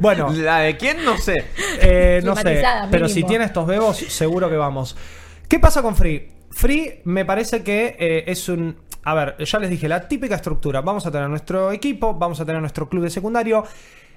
[0.00, 1.44] Bueno, La de quién, no sé.
[1.80, 4.96] Eh, no sé, pero si tiene estos bebos, seguro que vamos.
[5.48, 6.32] ¿Qué pasa con Free?
[6.50, 8.76] Free me parece que eh, es un...
[9.04, 10.80] A ver, ya les dije, la típica estructura.
[10.80, 13.64] Vamos a tener nuestro equipo, vamos a tener nuestro club de secundario.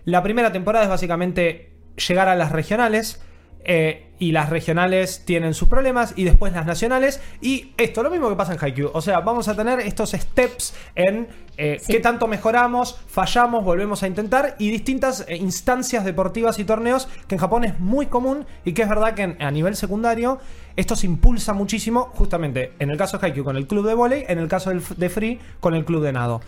[0.06, 3.22] La primera temporada es básicamente llegar a las regionales.
[3.70, 7.20] eh, y las regionales tienen sus problemas y después las nacionales.
[7.42, 8.92] Y esto, lo mismo que pasa en Haikyuu.
[8.94, 11.28] O sea, vamos a tener estos steps en
[11.58, 11.92] eh, Sí.
[11.92, 17.36] qué tanto mejoramos, fallamos, volvemos a intentar y distintas eh, instancias deportivas y torneos que
[17.36, 20.40] en Japón es muy común y que es verdad que en- a nivel secundario
[20.78, 24.24] esto se impulsa muchísimo justamente en el caso de Haikyuu con el club de volei,
[24.30, 26.40] en el caso de Free con el club de nado.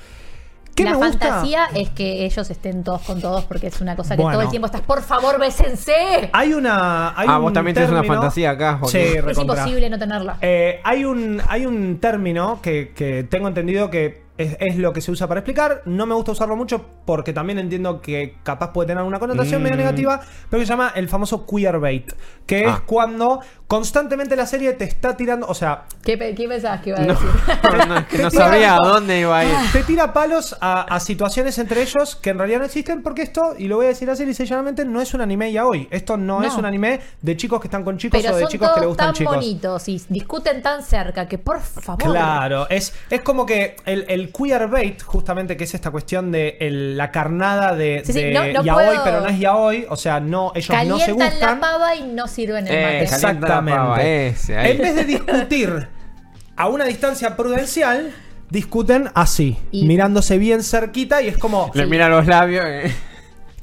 [0.80, 1.28] ¿Qué la me gusta?
[1.28, 4.38] fantasía es que ellos estén todos con todos porque es una cosa que Bueno.
[4.38, 6.30] todo el tiempo estás, por favor, bésense.
[6.34, 7.10] Hay una...
[7.20, 8.80] Hay Ah, un vos también tenés una fantasía acá.
[8.86, 9.56] Sí, Es recontra.
[9.64, 10.38] imposible no tenerla.
[10.42, 15.02] Eh, hay, un, hay un término que, que tengo entendido que es, es lo que
[15.02, 15.82] se usa para explicar.
[15.86, 19.64] No me gusta usarlo mucho porque también entiendo que capaz puede tener una connotación Mm.
[19.64, 22.14] medio negativa, pero que se llama el famoso queerbait,
[22.46, 22.84] que es Ah.
[22.86, 26.98] cuando constantemente la serie te está tirando, o sea, ¿Qué, pe- qué pensabas que iba
[26.98, 27.30] a No, decir?
[27.88, 29.52] no, es que no sabía a dónde iba a ir.
[29.72, 33.54] te tira palos a, a situaciones entre ellos que en realidad no existen porque esto,
[33.60, 35.88] y lo voy a decir así llanamente, no es un anime ya hoy.
[35.92, 36.48] Esto no, No.
[36.48, 38.74] es un anime de chicos que están con chicos Pero o de son chicos que
[38.80, 39.36] le todos gustan tan chicos.
[39.36, 42.04] bonitos y discuten tan cerca que, por favor.
[42.12, 46.98] Claro, es, es como que el, el queerbait, justamente, que es esta cuestión de el-
[46.98, 49.96] la carnada de, Sí, sí, de no- no yaoi, puedo- pero no es yaoi, o
[49.96, 51.60] sea, no, ellos no se Calientan la gustan.
[51.60, 53.22] pava y no sirven el Eh, mate.
[53.22, 54.28] la Exactamente.
[54.28, 55.88] ese, en vez de discutir
[56.56, 58.14] a una distancia prudencial,
[58.50, 62.66] discuten así, Y- mirándose bien cerquita y es como, Le mira los labios.
[62.68, 62.92] eh.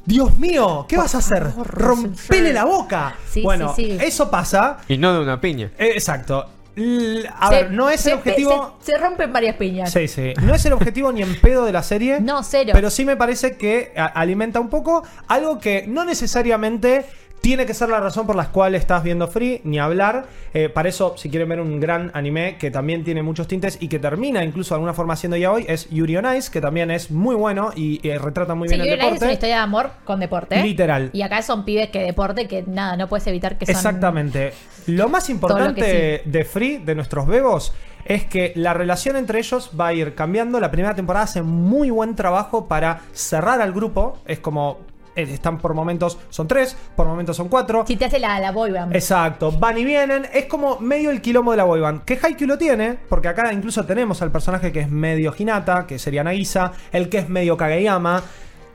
[0.05, 1.43] Dios mío, ¿qué vas a hacer?
[1.49, 3.15] favor, Rompele la boca.
[3.29, 4.05] Sí, bueno, sí, sí.
[4.05, 4.77] eso pasa.
[4.87, 5.71] Y no de una piña.
[5.77, 6.45] eh, exacto.
[6.77, 8.77] L- A Se- ver, no es se- el objetivo.
[8.81, 9.91] Se, se rompen varias piñas.
[9.91, 10.33] Sí, sí.
[10.43, 12.19] No es el objetivo ni en pedo de la serie.
[12.21, 12.69] No, cero.
[12.71, 17.05] Pero sí me parece que alimenta un poco algo que no necesariamente
[17.41, 20.25] tiene que ser la razón por la cual estás viendo Free, ni hablar.
[20.53, 23.87] Eh, para eso, si quieren ver un gran anime que también tiene muchos tintes y
[23.87, 26.91] que termina incluso de alguna forma siendo ya hoy, es Yuri on Ice, que también
[26.91, 29.27] es muy bueno y eh, retrata muy Sí, bien el Yuri on Ice es una
[29.27, 29.33] deporte.
[29.33, 30.61] historia de amor con deporte.
[30.61, 31.09] Literal.
[31.13, 33.75] Y acá son pibes que deporte que nada, no puedes evitar que son.
[33.75, 34.53] Exactamente.
[34.87, 37.73] Lo más importante de Free, de nuestros bebos,
[38.05, 40.59] es que la relación entre ellos va a ir cambiando.
[40.59, 44.17] La primera temporada hace muy buen trabajo para cerrar al grupo.
[44.25, 44.79] Es como.
[45.17, 47.83] Eh, Están por momentos, son tres, por momentos son cuatro.
[47.85, 48.95] Si te hace la, la boy band.
[48.95, 50.27] Exacto, van y vienen.
[50.33, 52.03] Es como medio el quilombo de la boyband.
[52.05, 55.99] Que Haikyuu lo tiene, porque acá incluso tenemos al personaje que es medio Hinata, que
[55.99, 58.23] sería Nagisa, el que es medio Kageyama.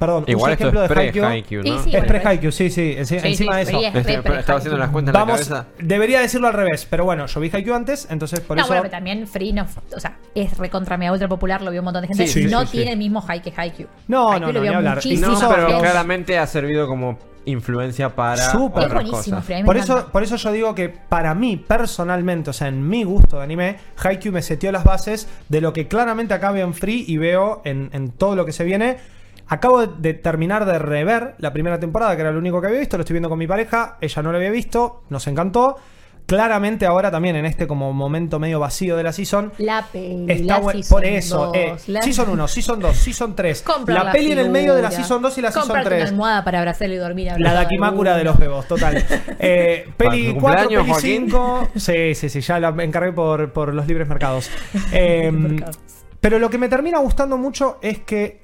[0.03, 1.63] Perdón, Igual esto ejemplo es de Haikyuu.
[1.63, 1.83] ¿no?
[1.83, 2.97] sí, Es bueno, pre-Haikyuu, sí, sí.
[2.99, 3.79] enci- Sí, encima sí, de eso.
[3.93, 5.67] pre- Este, pre- estaba haciendo las cuentas en Vamos, la cabeza.
[5.79, 8.69] debería decirlo al revés, pero bueno, yo vi Haikyuu antes, entonces por no, eso.
[8.69, 11.85] bueno, pero también Free no, o sea, es recontra mega ultra popular, lo vio un
[11.85, 12.27] montón de gente.
[12.27, 12.73] Sí, sí, no sí, sí.
[12.79, 13.89] tiene el mismo high que Haikyuu.
[14.09, 14.95] No, Haikyuu no, lo no, vio ni hablar.
[14.97, 15.83] muchísima No, Incluso- pero gente.
[15.83, 18.83] claramente ha servido como influencia para Súper.
[18.85, 19.45] Es otras buenísimo, cosas.
[19.45, 20.13] Free, a mí me Por eso, encanta.
[20.13, 23.77] por eso yo digo que para mí, personalmente, o sea, en mi gusto de anime,
[24.03, 27.61] Haikyuu me seteó las bases de lo que claramente acá veo en Free y veo
[27.65, 28.99] en, en todo lo que se viene.
[29.53, 32.81] Acabo de, de terminar de rever la primera temporada, que era lo único que había
[32.81, 35.77] visto, lo estoy viendo con mi pareja, ella no lo había visto, nos encantó.
[36.25, 40.61] Claramente ahora también en este como momento medio vacío de la season, La peli, Está
[40.61, 43.63] la season por eso, 2, eh, la- Season 1, Season 2, Season 3.
[43.67, 45.05] Compra La, peli en el medio de la figura.
[45.05, 46.01] Season 2 y la Season Cómprate 3.
[46.03, 47.33] una almohada para abrazarlo y dormir.
[47.39, 48.31] La Dakimakura de uno.
[48.31, 49.05] los bebos, total.
[49.41, 51.27] Eh, peli tu 4, cumpleaños, peli Joaquín.
[51.29, 51.69] 5.
[51.77, 54.49] Sí, sí, sí, ya la encargué por, por los libres mercados.
[54.93, 55.79] Eh, Mercados.
[56.21, 58.42] pero lo que me termina gustando mucho es que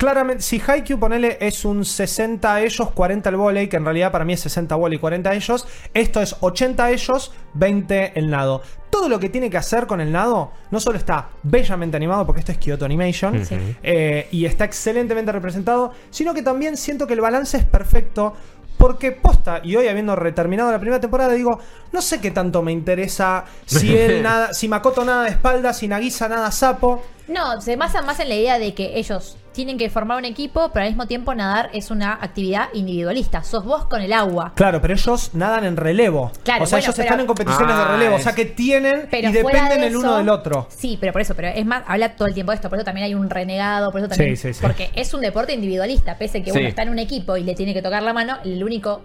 [0.00, 4.10] claramente, si Haikyuu ponele es un 60 a ellos, 40 el volei, que en realidad
[4.10, 8.18] para mí es 60 volei y 40 a ellos, esto es 80 a ellos, 20
[8.18, 8.62] el nado.
[8.88, 12.40] Todo lo que tiene que hacer con el nado no solo está bellamente animado, porque
[12.40, 13.58] esto es Kyoto Animation, Sí.
[13.82, 18.34] eh, y está excelentemente representado, sino que también siento que el balance es perfecto.
[18.78, 21.60] Porque posta, y hoy habiendo reterminado la primera temporada, digo,
[21.92, 25.86] no sé qué tanto me interesa si él nada, si Makoto nada de espalda, si
[25.86, 27.02] Nagisa nada sapo.
[27.28, 30.70] No, se basan más en la idea de que ellos tienen que formar un equipo,
[30.72, 33.42] pero al mismo tiempo nadar es una actividad individualista.
[33.42, 34.52] Sos vos con el agua.
[34.54, 36.30] Claro, pero ellos nadan en relevo.
[36.44, 38.16] Claro, o sea, bueno, ellos pero- están en competiciones de Ah, relevo.
[38.16, 40.66] O sea, que tienen Pero y dependen de el uno del otro.
[40.70, 42.84] Sí, pero por eso, pero es más, habla todo el tiempo de esto, por eso
[42.84, 44.36] también hay un renegado, por eso también.
[44.36, 44.60] Sí, sí, sí.
[44.62, 46.58] Porque es un deporte individualista, pese que Sí.
[46.58, 49.02] uno está en un equipo y le tiene que tocar la mano, el único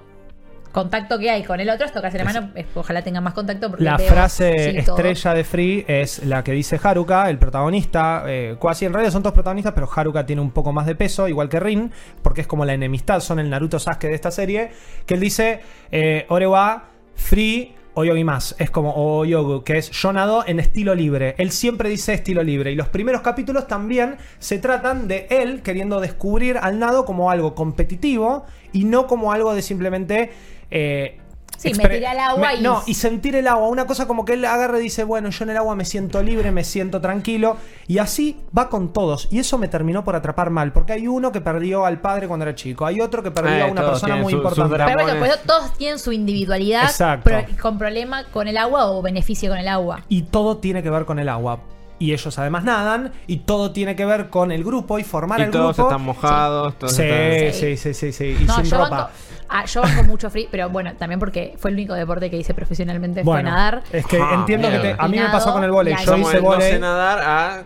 [0.76, 3.70] contacto que hay con el otro es tocarse la mano, es- ojalá tengan más contacto.
[3.70, 8.24] Porque La frase sí, estrella de Free es la que dice Haruka, el protagonista.
[8.28, 11.28] Eh, casi en realidad son todos protagonistas, pero Haruka tiene un poco más de peso,
[11.30, 14.72] igual que Rin, porque es como la enemistad, son el Naruto Sasuke de esta serie.
[15.06, 15.62] Que él dice:
[15.92, 16.84] eh, Ore wa
[17.16, 18.56] Free o Yogi más.
[18.60, 21.34] Es como o Yogu, que es yo nado en estilo libre.
[21.38, 22.74] Él siempre dice estilo libre.
[22.74, 27.56] Y los primeros capítulos también se tratan de él queriendo descubrir al nado como algo
[27.56, 30.32] competitivo y no como algo de simplemente.
[30.72, 31.20] Eh,
[31.58, 33.70] Sí, me expre- tiré al agua me- y- No, y sentir el agua.
[33.70, 36.22] Una cosa como que él agarra y dice, bueno, yo en el agua me siento
[36.22, 37.56] libre, me siento tranquilo.
[37.88, 39.30] Y así va con todos.
[39.32, 40.74] Y eso me terminó por atrapar mal.
[40.74, 42.86] Porque hay uno que perdió al padre cuando era chico.
[42.86, 44.76] Hay otro que perdió Eh, a una todos persona muy su- importante.
[44.76, 47.32] Pero bueno, eso todos tienen su individualidad, Exacto.
[47.62, 50.04] con problema con el agua o beneficio con el agua.
[50.10, 51.62] Y todo tiene que ver con el agua.
[52.00, 53.14] Y ellos además nadan.
[53.28, 55.90] Y todo tiene que ver con el grupo y formar Y el todos grupo.
[55.90, 56.78] están mojados.
[56.78, 57.54] Todos Sí, están...
[57.62, 58.38] sí, sí, sí, sí.
[58.42, 58.90] Y No, sin ropa.
[58.90, 59.10] banco,
[59.50, 62.54] ah, yo banco mucho free, pero bueno, también porque fue el único deporte que hice
[62.54, 63.84] profesionalmente, fue nadar.
[63.92, 65.94] es que Ah, entiendo que te- a mí me pasó con el volei.
[65.96, 66.80] Yo hice el no sé volei.
[66.80, 67.64] nadar a...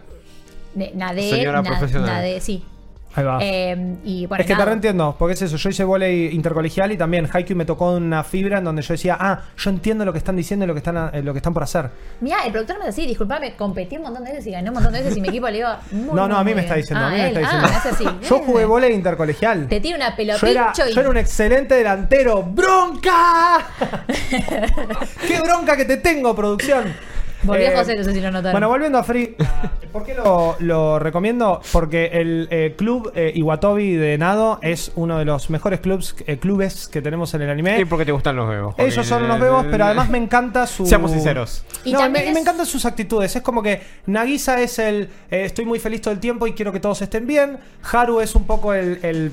[0.94, 2.08] Nadé, Señora na- profesional.
[2.10, 2.64] nadé, sí.
[3.16, 3.40] Ahí va.
[3.42, 4.66] Eh, y bueno, es que te nada.
[4.66, 5.58] reentiendo, porque es eso.
[5.58, 9.18] Yo hice volei intercolegial y también Haikyuu me tocó una fibra en donde yo decía,
[9.20, 11.54] ah, yo entiendo lo que están diciendo y lo que están, eh, lo que están
[11.54, 11.90] por hacer.
[12.22, 14.94] Mirá, el productor me así, disculpame, competí un montón de veces y gané un montón
[14.94, 17.04] de veces y mi equipo le iba muy, no, no, a mí me está diciendo,
[17.04, 17.38] a Ah, mí me él.
[17.38, 18.08] está Ah, diciendo.
[18.08, 18.28] me así.
[18.30, 19.68] Yo jugué volei intercolegial.
[19.68, 20.94] Te tira una Yo era, y...
[20.94, 22.44] yo era un excelente delantero.
[22.44, 23.66] ¡Bronca!
[25.28, 26.94] ¡Qué bronca que te tengo, producción!
[27.44, 28.52] Volvió Eh, José, no sé si lo notaron.
[28.52, 29.36] Bueno, volviendo a Free,
[29.92, 31.62] ¿por qué lo, lo recomiendo?
[31.72, 36.38] Porque el eh, club eh, Iwatobi de Nado es uno de los mejores clubs, eh,
[36.38, 37.80] clubes que tenemos en el anime.
[37.80, 38.76] ¿Y por qué te gustan los bebos?
[38.78, 40.86] Ellos son unos bebos, pero además me encanta su.
[40.86, 41.64] Seamos sinceros.
[41.86, 43.36] Y no, también me, es- me encantan sus actitudes.
[43.36, 45.10] Es como que Nagisa es el.
[45.32, 47.58] eh, estoy muy feliz todo el tiempo y quiero que todos estén bien.
[47.92, 49.00] Haru es un poco el.
[49.04, 49.32] el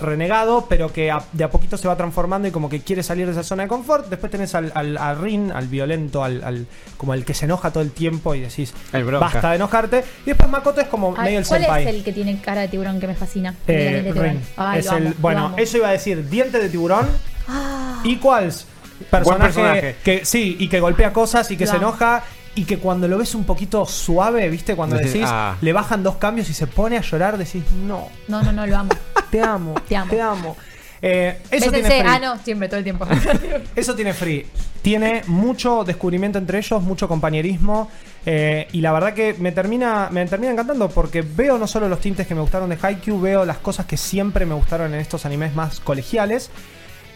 [0.00, 3.26] renegado, pero que a- de a poquito se va transformando y como que quiere salir
[3.26, 4.08] de esa zona de confort.
[4.08, 6.66] Después tenés al, al, al Rin, al violento, al, al-
[6.96, 8.74] como el que se enoja todo el tiempo y decís,
[9.20, 10.04] basta de enojarte.
[10.24, 11.82] Y después Makoto es como Ay, medio el ¿Cuál senpai.
[11.88, 13.54] es el que tiene cara de tiburón que me fascina?
[13.66, 14.30] Eh, El de tiburón.
[14.32, 14.40] Rin.
[14.56, 17.06] Ay, Es amo, el- bueno, eso iba a decir, diente de tiburón.
[17.48, 18.66] Ah, Equals.
[19.10, 19.96] Personaje, personaje.
[20.02, 21.88] que sí, y que golpea cosas y que Lo se amo.
[21.88, 22.24] enoja.
[22.56, 24.74] Y que cuando lo ves un poquito suave, ¿viste?
[24.74, 25.56] Cuando Decís, ah.
[25.60, 28.76] le bajan dos cambios y se pone a llorar, decís, no, no, no, no, lo
[28.78, 28.90] amo.
[29.30, 30.10] te amo, Te amo.
[30.10, 30.56] te amo.
[31.02, 32.10] Eh, eso, BCC, tiene free.
[32.10, 33.06] ah, no, siempre, todo el tiempo.
[33.76, 34.46] eso tiene free.
[34.80, 37.90] Tiene mucho descubrimiento entre ellos, mucho compañerismo.
[38.24, 42.00] eh, y la verdad que me termina, me termina encantando porque veo no solo los
[42.00, 45.26] tintes que me gustaron de Haikyuu, veo las cosas que siempre me gustaron en estos
[45.26, 46.50] animes más colegiales.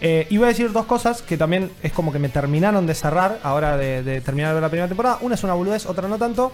[0.00, 2.94] Eh, y voy a decir dos cosas que también es como que me terminaron de
[2.94, 5.18] cerrar ahora de, de terminar de ver la primera temporada.
[5.20, 6.52] Una es una boludez, otra no tanto.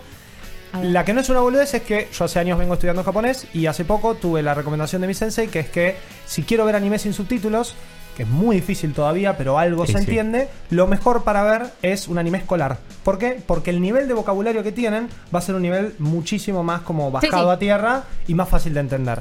[0.83, 3.67] La que no es una boludez es que yo hace años vengo estudiando japonés y
[3.67, 6.99] hace poco tuve la recomendación de mi sensei que es que si quiero ver anime
[6.99, 7.75] sin subtítulos,
[8.17, 10.05] que es muy difícil todavía, pero algo Sí, se sí.
[10.05, 12.79] entiende, lo mejor para ver es un anime escolar.
[13.05, 13.41] ¿Por qué?
[13.47, 17.11] Porque el nivel de vocabulario que tienen va a ser un nivel muchísimo más como
[17.13, 17.55] bajado sí.
[17.55, 19.21] a tierra y más fácil de entender.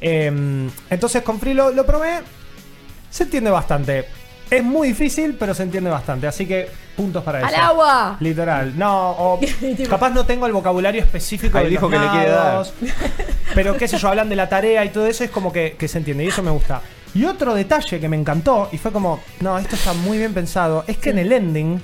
[0.00, 2.20] Eh, entonces con Free lo, lo probé.
[3.10, 4.06] Se entiende bastante.
[4.50, 6.26] Es muy difícil, pero se entiende bastante.
[6.26, 7.62] Así que puntos para ¡Al eso.
[7.62, 8.16] agua!
[8.20, 8.78] Literal.
[8.78, 9.40] No, o
[9.90, 12.44] capaz no tengo el vocabulario específico Ahí de dijo los que le quiere dar.
[12.46, 12.72] nados,
[13.54, 15.86] Pero qué sé yo, hablan de la tarea y todo eso, es como que, que
[15.86, 16.24] se entiende.
[16.24, 16.80] Y eso me gusta.
[17.14, 20.84] Y otro detalle que me encantó, y fue como, no, esto está muy bien pensado,
[20.86, 21.82] es que en el ending,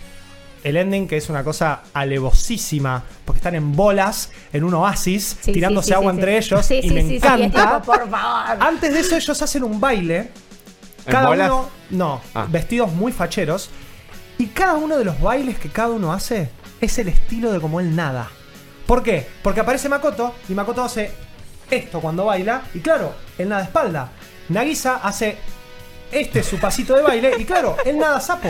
[0.62, 5.53] el ending que es una cosa alevosísima, porque están en bolas, en un oasis, Sí,
[5.53, 6.47] tirándose sí, sí, agua sí, entre sí.
[6.47, 7.81] ellos, Sí, y sí, me sí, sí, encanta.
[7.81, 8.57] tipo, por favor.
[8.62, 10.31] Antes de eso ellos hacen un baile.
[11.07, 11.50] ¿En Cada bolas?
[11.50, 12.46] uno, no, Ah.
[12.48, 13.70] vestidos muy facheros.
[14.38, 16.50] Y cada uno de los bailes que cada uno hace
[16.80, 18.28] es el estilo de como él nada.
[18.86, 19.26] ¿Por qué?
[19.42, 21.12] Porque aparece Makoto y Makoto hace
[21.70, 22.62] esto cuando baila.
[22.74, 24.11] Y claro, él nada espalda.
[24.48, 25.36] Nagisa hace
[26.12, 27.32] este su pasito de baile.
[27.38, 28.48] Y claro, él nada sapo.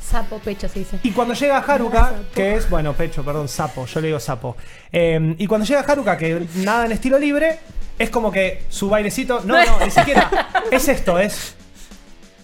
[0.00, 0.98] Sapo pecho se dice.
[1.04, 4.56] Y cuando llega Haruka, que es, bueno, pecho, perdón, sapo, yo le digo sapo.
[4.90, 7.60] Eh, y cuando llega Haruka, que nada en estilo libre,
[7.96, 10.28] es como que su bailecito, no, no, ni siquiera,
[10.72, 11.54] es esto, es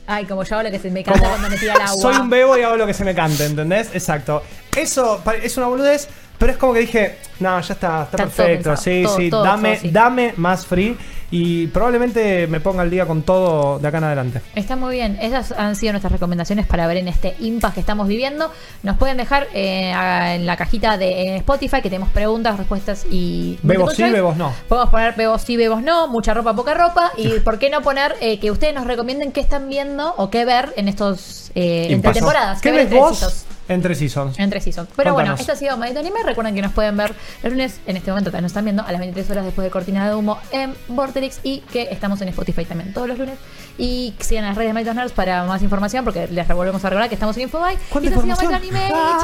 [0.06, 2.00] Ay, como yo hablo que se me canta como, cuando me tira el agua.
[2.12, 3.90] soy un bebo y hago lo que se me cante, ¿entendés?
[3.92, 4.42] Exacto.
[4.76, 9.02] Eso es una boludez, pero es como que dije, no, ya está, está, perfecto, sí,
[9.04, 10.96] todo, sí, todo, dame, dame más free
[11.30, 14.40] y probablemente me ponga al día con todo de acá en adelante.
[14.54, 15.18] Está muy bien.
[15.20, 18.50] Esas han sido nuestras recomendaciones para ver en este impasse que estamos viviendo.
[18.82, 19.90] Nos pueden dejar eh,
[20.34, 23.58] en la cajita de en Spotify que tenemos preguntas, respuestas y.
[23.62, 24.52] Bebos sí, bebos no.
[24.68, 27.12] Podemos poner bebos sí, bebos no, mucha ropa, poca ropa.
[27.16, 30.44] Y por qué no poner eh, que ustedes nos recomienden qué están viendo o qué
[30.44, 31.45] ver en estos.
[31.58, 32.60] Eh, entre temporadas.
[32.60, 33.46] ¿Qué ves entre vos seasons.
[33.66, 34.38] entre seasons?
[34.38, 34.90] Entre seasons.
[34.94, 36.22] Pero bueno, esto ha sido Maldito Anime.
[36.22, 38.92] Recuerden que nos pueden ver el lunes, en este momento que nos están viendo, a
[38.92, 42.66] las 23 horas después de Cortina de Humo en Vorterix y que estamos en Spotify
[42.66, 43.38] también todos los lunes.
[43.78, 47.08] Y sigan las redes de Malditos Nerds para más información porque les volvemos a recordar
[47.08, 47.48] que estamos en.
[47.48, 48.52] ¿Cuánta y esto ha sido información?
[48.52, 48.92] Maldito Anime.
[48.94, 49.18] Ah.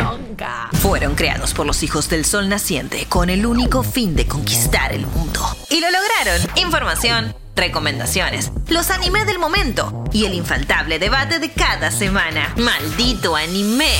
[0.00, 0.18] ¡Chao!
[0.18, 0.68] Bronca.
[0.72, 5.06] Fueron creados por los hijos del sol naciente con el único fin de conquistar el
[5.06, 5.40] mundo.
[5.70, 6.40] Y lo lograron.
[6.56, 12.54] Información, recomendaciones, los anime del momento y el infaltable debate de cada semana.
[12.56, 13.92] Maldito anime.